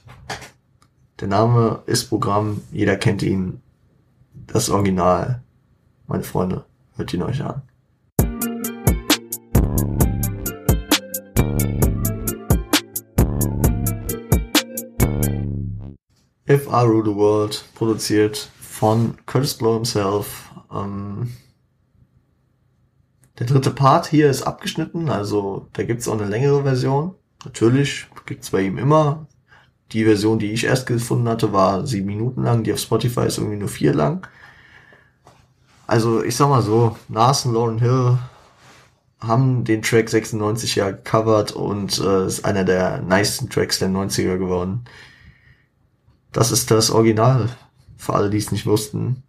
[1.19, 3.61] Der Name ist Programm, jeder kennt ihn.
[4.47, 5.41] Das Original.
[6.07, 6.65] Meine Freunde,
[6.95, 7.61] hört ihn euch an.
[16.51, 20.51] If I Rule the World, produziert von Curtis Blow himself.
[20.69, 21.31] Ähm,
[23.39, 27.15] der dritte Part hier ist abgeschnitten, also da gibt's auch eine längere Version.
[27.45, 29.27] Natürlich gibt's bei ihm immer
[29.93, 32.63] die Version, die ich erst gefunden hatte, war sieben Minuten lang.
[32.63, 34.27] Die auf Spotify ist irgendwie nur vier lang.
[35.87, 38.17] Also ich sag mal so, Nas und Lauren Hill
[39.21, 44.37] haben den Track 96 ja gecovert und äh, ist einer der nicesten Tracks der 90er
[44.37, 44.83] geworden.
[46.31, 47.49] Das ist das Original,
[47.97, 49.23] für alle, die es nicht wussten.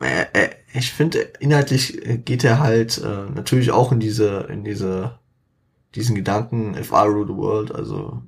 [0.00, 5.18] Äh, äh, ich finde, inhaltlich geht er halt äh, natürlich auch in diese, in diese
[5.94, 8.22] diesen Gedanken, if I rule the world, also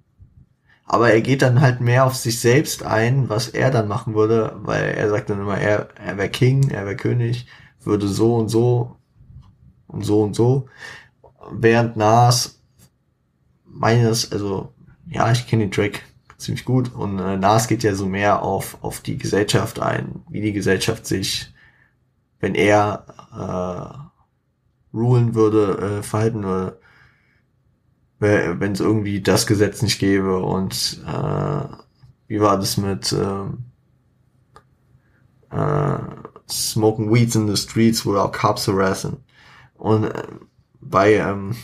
[0.85, 4.57] aber er geht dann halt mehr auf sich selbst ein, was er dann machen würde,
[4.63, 7.47] weil er sagt dann immer, er, er wäre King, er wäre König,
[7.81, 8.97] würde so und so
[9.87, 10.69] und so und so.
[11.51, 12.61] Während Nas
[13.65, 14.75] meines, also
[15.13, 16.03] ja, ich kenne den Track
[16.39, 20.41] ziemlich gut und äh, Nas geht ja so mehr auf, auf die Gesellschaft ein, wie
[20.41, 21.53] die Gesellschaft sich,
[22.41, 26.79] wenn er äh, rulen würde, äh, verhalten würde.
[28.19, 31.65] Wenn es irgendwie das Gesetz nicht gäbe und äh,
[32.29, 33.65] wie war das mit ähm,
[35.51, 35.99] äh,
[36.49, 39.17] Smoking Weeds in the Streets auch Cops harassen
[39.75, 40.23] und äh,
[40.81, 41.57] bei ähm,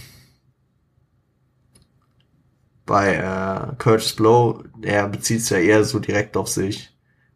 [2.89, 6.91] bei äh, Curtis Blow, er bezieht es ja eher so direkt auf sich,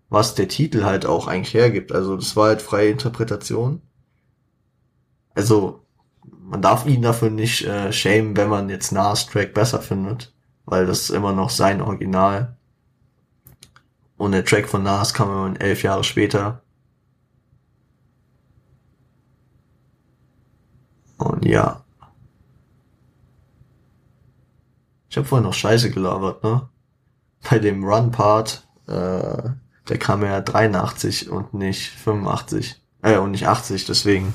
[0.09, 1.93] was der Titel halt auch eigentlich hergibt.
[1.93, 3.83] Also das war halt freie Interpretation.
[5.35, 5.85] Also
[6.41, 10.35] man darf ihn dafür nicht äh, schämen, wenn man jetzt Nas Track besser findet,
[10.65, 12.57] weil das ist immer noch sein Original.
[14.17, 16.63] Und der Track von Nas kam immer elf Jahre später.
[21.19, 21.82] Und ja.
[25.13, 26.71] Ich habe vorhin noch Scheiße gelabert, ne?
[27.51, 29.51] Bei dem Run-Part, äh,
[29.91, 32.81] der kam ja 83 und nicht 85.
[33.03, 34.33] Äh, und nicht 80, deswegen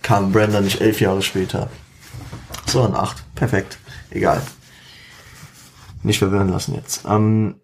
[0.00, 1.68] kam Brandon nicht elf Jahre später,
[2.64, 3.22] sondern acht.
[3.34, 3.76] Perfekt.
[4.08, 4.40] Egal.
[6.02, 7.04] Nicht verwirren lassen jetzt.
[7.06, 7.56] Ähm,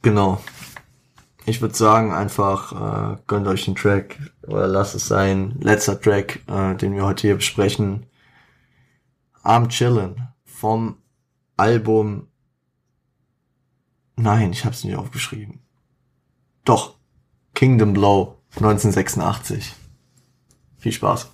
[0.00, 0.40] genau.
[1.44, 5.56] Ich würde sagen, einfach äh, gönnt euch den Track oder lasst es sein.
[5.58, 8.06] Letzter Track, äh, den wir heute hier besprechen.
[9.46, 11.02] I'm Chillin' vom
[11.58, 12.28] Album.
[14.16, 15.60] Nein, ich habe es nicht aufgeschrieben.
[16.64, 16.96] Doch.
[17.52, 19.74] Kingdom Blow 1986.
[20.78, 21.30] Viel Spaß.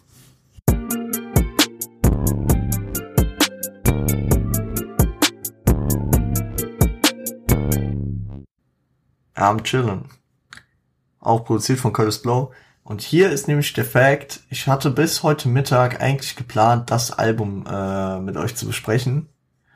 [9.34, 10.08] Am Chillen.
[11.20, 12.52] Auch produziert von Curtis Blow.
[12.90, 17.64] Und hier ist nämlich der Fact, ich hatte bis heute Mittag eigentlich geplant, das Album
[17.64, 19.28] äh, mit euch zu besprechen.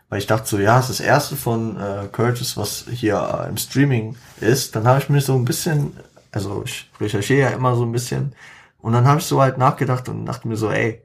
[0.09, 3.49] Weil ich dachte so, ja, es ist das erste von äh, Curtis, was hier äh,
[3.49, 4.75] im Streaming ist.
[4.75, 5.97] Dann habe ich mir so ein bisschen,
[6.33, 8.35] also ich recherchiere ja immer so ein bisschen,
[8.79, 11.01] und dann habe ich so halt nachgedacht und dachte mir so, ey,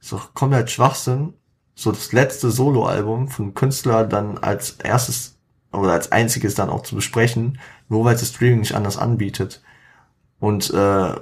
[0.00, 1.34] ist doch komplett Schwachsinn,
[1.74, 5.36] so das letzte Soloalbum von Künstler dann als erstes
[5.70, 7.58] oder als einziges dann auch zu besprechen,
[7.90, 9.60] nur weil es das Streaming nicht anders anbietet.
[10.38, 11.14] Und äh,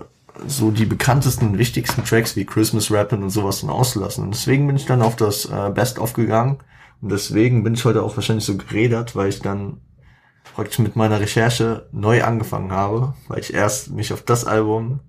[0.47, 4.25] so die bekanntesten wichtigsten Tracks wie Christmas Rappin' und sowas dann auszulassen.
[4.25, 6.59] Und deswegen bin ich dann auf das äh, Best-of gegangen.
[7.01, 9.81] Und deswegen bin ich heute auch wahrscheinlich so geredert, weil ich dann
[10.55, 15.01] praktisch mit meiner Recherche neu angefangen habe, weil ich erst mich auf das Album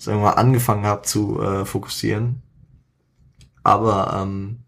[0.00, 2.42] sagen wir mal, angefangen habe zu äh, fokussieren.
[3.62, 4.64] Aber ähm,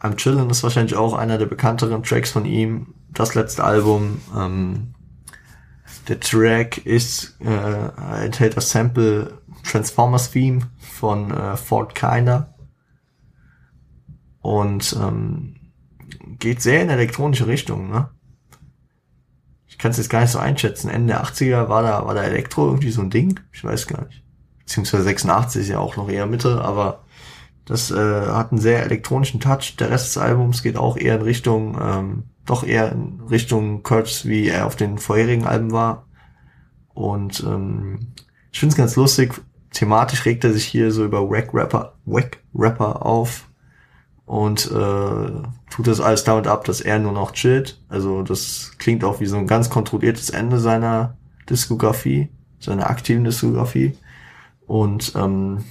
[0.00, 2.94] I'm Chillin' ist wahrscheinlich auch einer der bekannteren Tracks von ihm.
[3.12, 4.20] Das letzte Album.
[4.34, 4.94] Ähm,
[6.08, 12.54] der Track ist äh, enthält das Sample Transformers Theme von äh, Fort Kinder
[14.40, 15.56] und ähm,
[16.38, 17.90] geht sehr in elektronische Richtung.
[17.90, 18.08] Ne?
[19.74, 20.88] ich kann es jetzt gar nicht so einschätzen.
[20.88, 23.40] Ende der 80er war da, war da Elektro irgendwie so ein Ding?
[23.52, 24.22] Ich weiß gar nicht.
[24.60, 27.02] Beziehungsweise 86 ist ja auch noch eher Mitte, aber
[27.64, 29.74] das äh, hat einen sehr elektronischen Touch.
[29.80, 34.24] Der Rest des Albums geht auch eher in Richtung, ähm, doch eher in Richtung Kurtz,
[34.24, 36.06] wie er auf den vorherigen Alben war.
[36.92, 38.12] Und ähm,
[38.52, 39.34] ich finde es ganz lustig.
[39.72, 43.48] Thematisch regt er sich hier so über Wack Rapper, Wack Rapper auf
[44.26, 47.82] und äh, tut das alles damit ab, dass er nur noch chillt.
[47.88, 51.16] Also das klingt auch wie so ein ganz kontrolliertes Ende seiner
[51.50, 52.28] Diskografie,
[52.60, 53.98] seiner aktiven Diskografie.
[54.66, 55.64] Und ähm,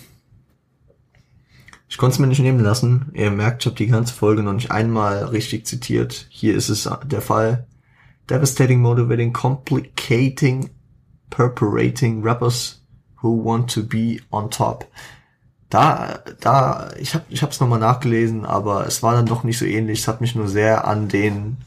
[1.93, 3.11] ich konnte es mir nicht nehmen lassen.
[3.13, 6.25] Ihr merkt, ich habe die ganze Folge noch nicht einmal richtig zitiert.
[6.31, 7.67] Hier ist es der Fall.
[8.31, 10.71] Devastating, motivating, complicating,
[11.29, 12.81] purpurating rappers
[13.21, 14.87] who want to be on top
[15.69, 19.65] da, da, ich habe ich hab's nochmal nachgelesen, aber es war dann doch nicht so
[19.65, 19.99] ähnlich.
[19.99, 21.57] Es hat mich nur sehr an den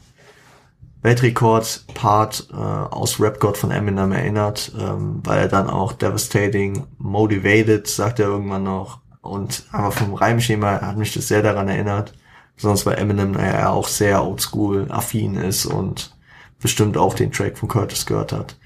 [1.03, 7.87] Weltrekord-Part äh, aus Rap God von Eminem erinnert, ähm, weil er dann auch Devastating, Motivated,
[7.87, 8.99] sagt er irgendwann noch.
[9.27, 12.13] Und aber vom Reimschema hat mich das sehr daran erinnert.
[12.55, 16.15] Besonders weil Eminem ja auch sehr oldschool affin ist und
[16.59, 18.57] bestimmt auch den Track von Curtis gehört hat.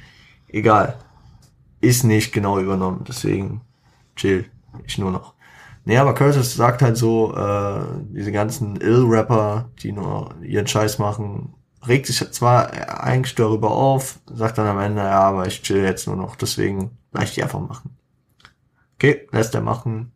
[0.47, 0.97] Egal.
[1.82, 3.62] Ist nicht genau übernommen, deswegen
[4.16, 4.45] chill
[4.86, 5.34] ich nur noch.
[5.84, 7.82] Nee, aber Curtis sagt halt so, äh,
[8.12, 11.55] diese ganzen Ill-Rapper, die nur ihren Scheiß machen,
[11.88, 12.72] regt sich zwar
[13.03, 16.91] eigentlich darüber auf, sagt dann am Ende, ja, aber ich chill jetzt nur noch, deswegen
[17.12, 17.97] lass ich die einfach machen.
[18.95, 20.12] Okay, lässt er machen.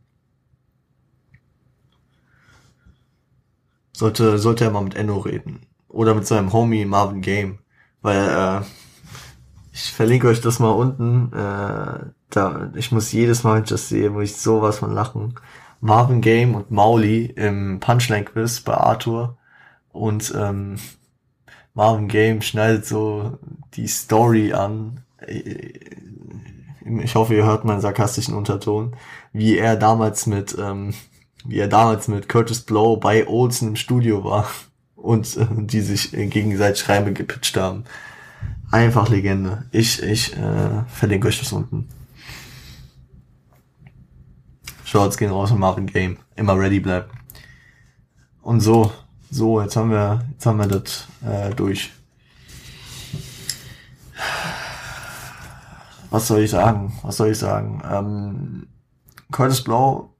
[3.98, 5.62] Sollte, sollte er mal mit Enno reden.
[5.88, 7.60] Oder mit seinem Homie Marvin Game.
[8.02, 8.66] Weil, äh,
[9.72, 11.32] ich verlinke euch das mal unten.
[11.34, 15.36] Äh, da, ich muss jedes Mal, wenn ich das sehe, muss ich sowas von lachen.
[15.82, 19.38] Marvin Game und Mauli im Punchline Quiz bei Arthur.
[19.92, 20.78] Und ähm,
[21.74, 23.38] Marvin Game schneidet so
[23.76, 25.02] die Story an.
[27.02, 28.96] Ich hoffe, ihr hört meinen sarkastischen Unterton,
[29.34, 30.94] wie er damals mit, ähm,
[31.46, 34.48] wie er damals mit Curtis Blow bei Olsen im Studio war
[34.96, 37.84] und äh, die sich gegenseitig Reime gepitcht haben.
[38.72, 39.66] Einfach Legende.
[39.72, 41.88] Ich, ich äh, verlinke euch das unten.
[44.84, 46.18] Shorts gehen raus und Marvin Game.
[46.36, 47.10] Immer ready bleiben.
[48.42, 48.92] Und so,
[49.32, 51.92] so, jetzt haben wir, jetzt haben wir das äh, durch.
[56.10, 56.94] Was soll ich sagen?
[57.02, 57.82] Was soll ich sagen?
[57.92, 58.68] Ähm,
[59.32, 60.15] Curtis Blow,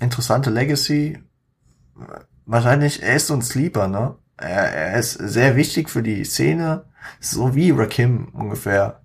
[0.00, 1.18] interessante Legacy.
[2.46, 4.14] Wahrscheinlich, er ist so ein Sleeper, ne?
[4.36, 6.84] Er, er ist sehr wichtig für die Szene,
[7.20, 9.00] so wie Rakim ungefähr.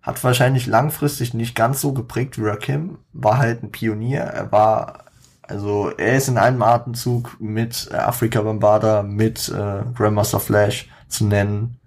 [0.00, 4.20] Hat wahrscheinlich langfristig nicht ganz so geprägt wie Rakim, war halt ein Pionier.
[4.20, 5.04] Er war
[5.50, 11.80] also er ist in einem Atemzug mit Afrika Bambada, mit äh, Grandmaster Flash zu nennen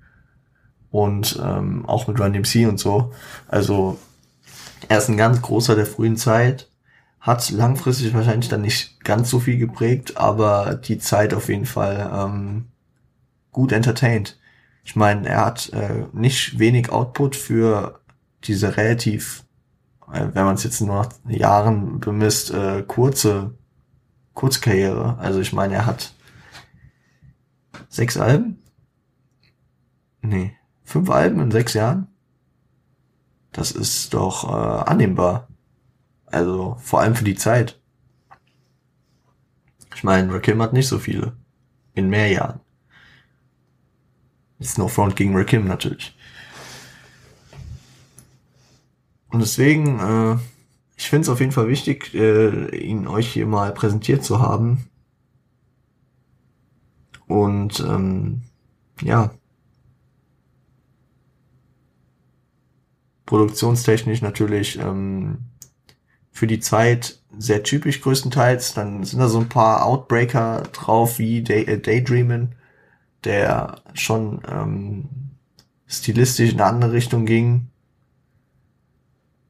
[0.91, 3.13] und ähm, auch mit Run DMC und so.
[3.47, 3.97] Also
[4.89, 6.69] er ist ein ganz großer der frühen Zeit,
[7.23, 12.11] hat langfristig wahrscheinlich dann nicht ganz so viel geprägt, aber die Zeit auf jeden Fall
[12.13, 12.65] ähm,
[13.51, 14.37] gut entertained.
[14.83, 18.01] Ich meine, er hat äh, nicht wenig Output für
[18.43, 19.43] diese relativ
[20.13, 23.57] äh, wenn man es jetzt nur nach Jahren bemisst, äh, kurze,
[24.33, 25.17] kurze Karriere.
[25.17, 26.13] Also ich meine, er hat
[27.89, 28.61] sechs Alben?
[30.21, 32.07] Nee, fünf Alben in sechs Jahren?
[33.51, 35.47] Das ist doch äh, annehmbar.
[36.33, 37.79] Also vor allem für die Zeit.
[39.95, 41.37] Ich meine, Rakim hat nicht so viele.
[41.93, 42.59] In mehr Jahren.
[44.57, 46.17] Ist no front gegen Rakim natürlich.
[49.29, 50.37] Und deswegen, äh,
[50.95, 54.89] ich finde es auf jeden Fall wichtig, äh, ihn euch hier mal präsentiert zu haben.
[57.27, 58.41] Und ähm,
[59.01, 59.31] ja,
[63.25, 65.39] produktionstechnisch natürlich ähm,
[66.33, 68.73] für die Zeit sehr typisch größtenteils.
[68.73, 72.55] Dann sind da so ein paar Outbreaker drauf wie Day, äh, Daydreamin,
[73.23, 75.05] der schon ähm,
[75.87, 77.69] stilistisch in eine andere Richtung ging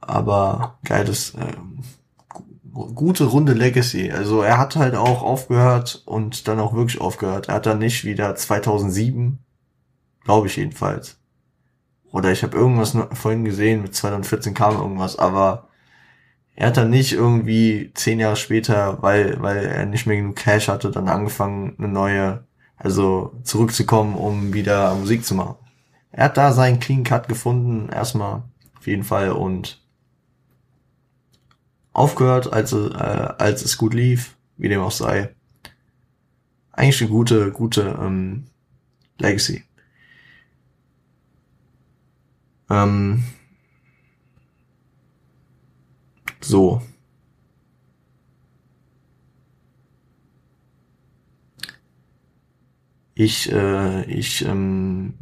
[0.07, 1.53] aber geiles, äh,
[2.71, 4.11] gute runde Legacy.
[4.11, 7.49] Also er hat halt auch aufgehört und dann auch wirklich aufgehört.
[7.49, 9.39] Er hat dann nicht wieder 2007,
[10.23, 11.17] glaube ich jedenfalls.
[12.11, 15.69] Oder ich habe irgendwas vorhin gesehen, mit 2014 kam irgendwas, aber
[16.55, 20.67] er hat dann nicht irgendwie zehn Jahre später, weil, weil er nicht mehr genug Cash
[20.67, 22.43] hatte, dann angefangen, eine neue,
[22.77, 25.55] also zurückzukommen, um wieder Musik zu machen.
[26.11, 28.43] Er hat da seinen Clean Cut gefunden, erstmal
[28.77, 29.81] auf jeden Fall und
[31.91, 35.33] aufgehört, als, äh, als es gut lief, wie dem auch sei.
[36.71, 38.45] Eigentlich eine gute, gute ähm,
[39.19, 39.63] Legacy.
[42.69, 43.23] Ähm,
[46.45, 46.81] so.
[53.15, 55.13] Ich, äh, ich, ähm,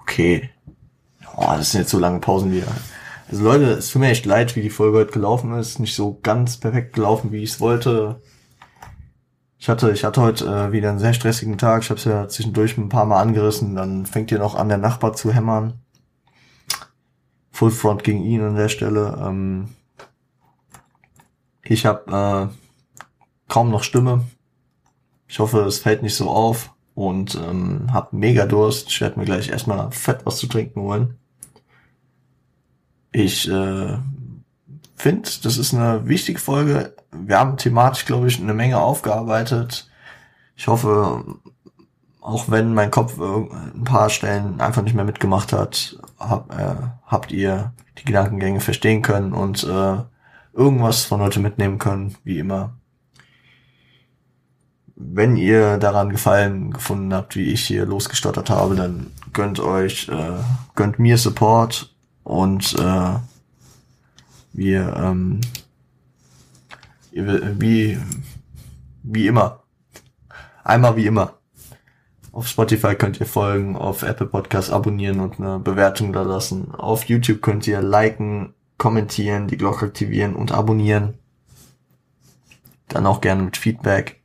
[0.00, 0.50] okay.
[1.36, 2.68] Oh, das sind jetzt so lange Pausen wieder.
[3.30, 5.78] Also Leute, es tut mir echt leid, wie die Folge heute gelaufen ist.
[5.80, 8.22] Nicht so ganz perfekt gelaufen, wie ich es wollte.
[9.58, 11.82] Ich hatte, ich hatte heute äh, wieder einen sehr stressigen Tag.
[11.82, 13.74] Ich habe es ja zwischendurch ein paar Mal angerissen.
[13.74, 15.80] Dann fängt ihr noch an, der Nachbar zu hämmern.
[17.58, 19.18] Full Front gegen ihn an der Stelle.
[19.20, 19.70] Ähm
[21.64, 22.54] ich habe äh,
[23.48, 24.26] kaum noch Stimme.
[25.26, 28.90] Ich hoffe, es fällt nicht so auf und ähm, habe mega Durst.
[28.90, 31.18] Ich werde mir gleich erstmal fett was zu trinken holen.
[33.10, 33.98] Ich äh,
[34.94, 36.94] finde, das ist eine wichtige Folge.
[37.10, 39.90] Wir haben thematisch, glaube ich, eine Menge aufgearbeitet.
[40.54, 41.24] Ich hoffe,
[42.20, 47.32] auch wenn mein Kopf ein paar Stellen einfach nicht mehr mitgemacht hat, hab, äh, habt
[47.32, 49.96] ihr die Gedankengänge verstehen können und äh,
[50.52, 52.74] irgendwas von heute mitnehmen können, wie immer.
[54.96, 60.38] Wenn ihr daran Gefallen gefunden habt, wie ich hier losgestottert habe, dann gönnt euch, äh,
[60.74, 61.94] gönnt mir Support
[62.24, 63.14] und äh,
[64.52, 65.40] wir ähm,
[67.12, 67.98] wie
[69.02, 69.62] wie immer
[70.64, 71.37] einmal wie immer
[72.38, 76.72] auf Spotify könnt ihr folgen, auf Apple Podcasts abonnieren und eine Bewertung da lassen.
[76.72, 81.14] Auf YouTube könnt ihr liken, kommentieren, die Glocke aktivieren und abonnieren.
[82.86, 84.22] dann auch gerne mit Feedback.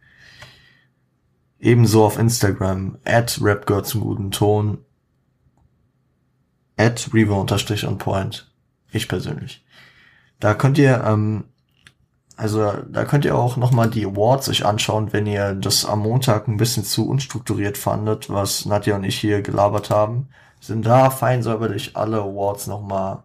[1.59, 4.86] Ebenso auf Instagram, at rapgirl zum guten Ton,
[6.78, 8.47] at revo unterstrich on point.
[8.91, 9.66] Ich persönlich.
[10.39, 11.45] Da könnt ihr, ähm,
[12.36, 16.48] also da könnt ihr auch nochmal die Awards euch anschauen, wenn ihr das am Montag
[16.48, 20.30] ein bisschen zu unstrukturiert fandet, was Nadja und ich hier gelabert haben.
[20.60, 23.24] Sind da fein säuberlich alle Awards nochmal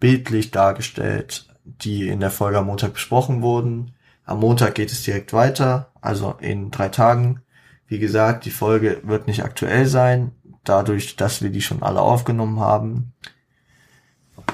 [0.00, 3.94] bildlich dargestellt, die in der Folge am Montag besprochen wurden.
[4.24, 7.42] Am Montag geht es direkt weiter, also in drei Tagen.
[7.86, 10.32] Wie gesagt, die Folge wird nicht aktuell sein,
[10.64, 13.12] dadurch, dass wir die schon alle aufgenommen haben.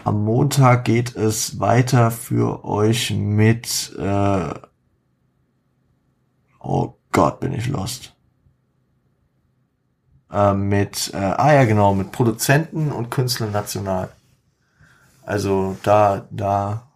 [0.04, 4.54] Am Montag geht es weiter für euch mit, äh,
[6.60, 8.14] oh Gott, bin ich lost.
[10.30, 14.10] Äh, mit, äh, ah ja genau, mit Produzenten und Künstlern national.
[15.22, 16.86] Also da, da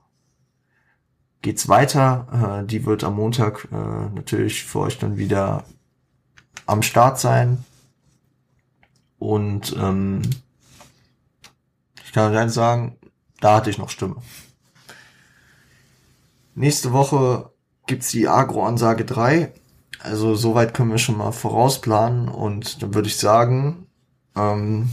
[1.42, 2.62] geht's weiter.
[2.62, 5.64] Äh, die wird am Montag äh, natürlich für euch dann wieder
[6.66, 7.64] am Start sein.
[9.18, 10.22] Und ähm,
[12.10, 12.96] ich kann euch sagen,
[13.38, 14.16] da hatte ich noch Stimme.
[16.56, 17.52] Nächste Woche
[17.86, 19.52] gibt's die Agro-Ansage 3.
[20.00, 23.86] Also soweit können wir schon mal vorausplanen und dann würde ich sagen,
[24.34, 24.90] ähm,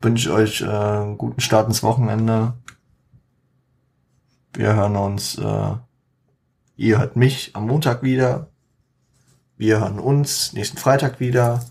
[0.00, 2.54] wünsche euch äh, einen guten Start ins Wochenende.
[4.54, 5.74] Wir hören uns, äh,
[6.76, 8.48] ihr hört mich am Montag wieder.
[9.58, 11.62] Wir hören uns nächsten Freitag wieder.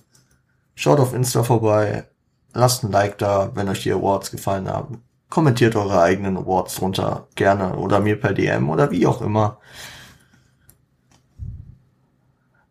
[0.76, 2.08] Schaut auf Insta vorbei.
[2.56, 5.04] Lasst ein Like da, wenn euch die Awards gefallen haben.
[5.30, 9.60] Kommentiert eure eigenen Awards drunter gerne oder mir per DM oder wie auch immer.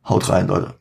[0.09, 0.75] Haut rein, Leute.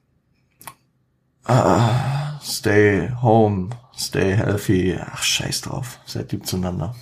[1.49, 4.97] Uh, stay home, stay healthy.
[4.97, 5.99] Ach, scheiß drauf.
[6.05, 6.95] Seid lieb zueinander.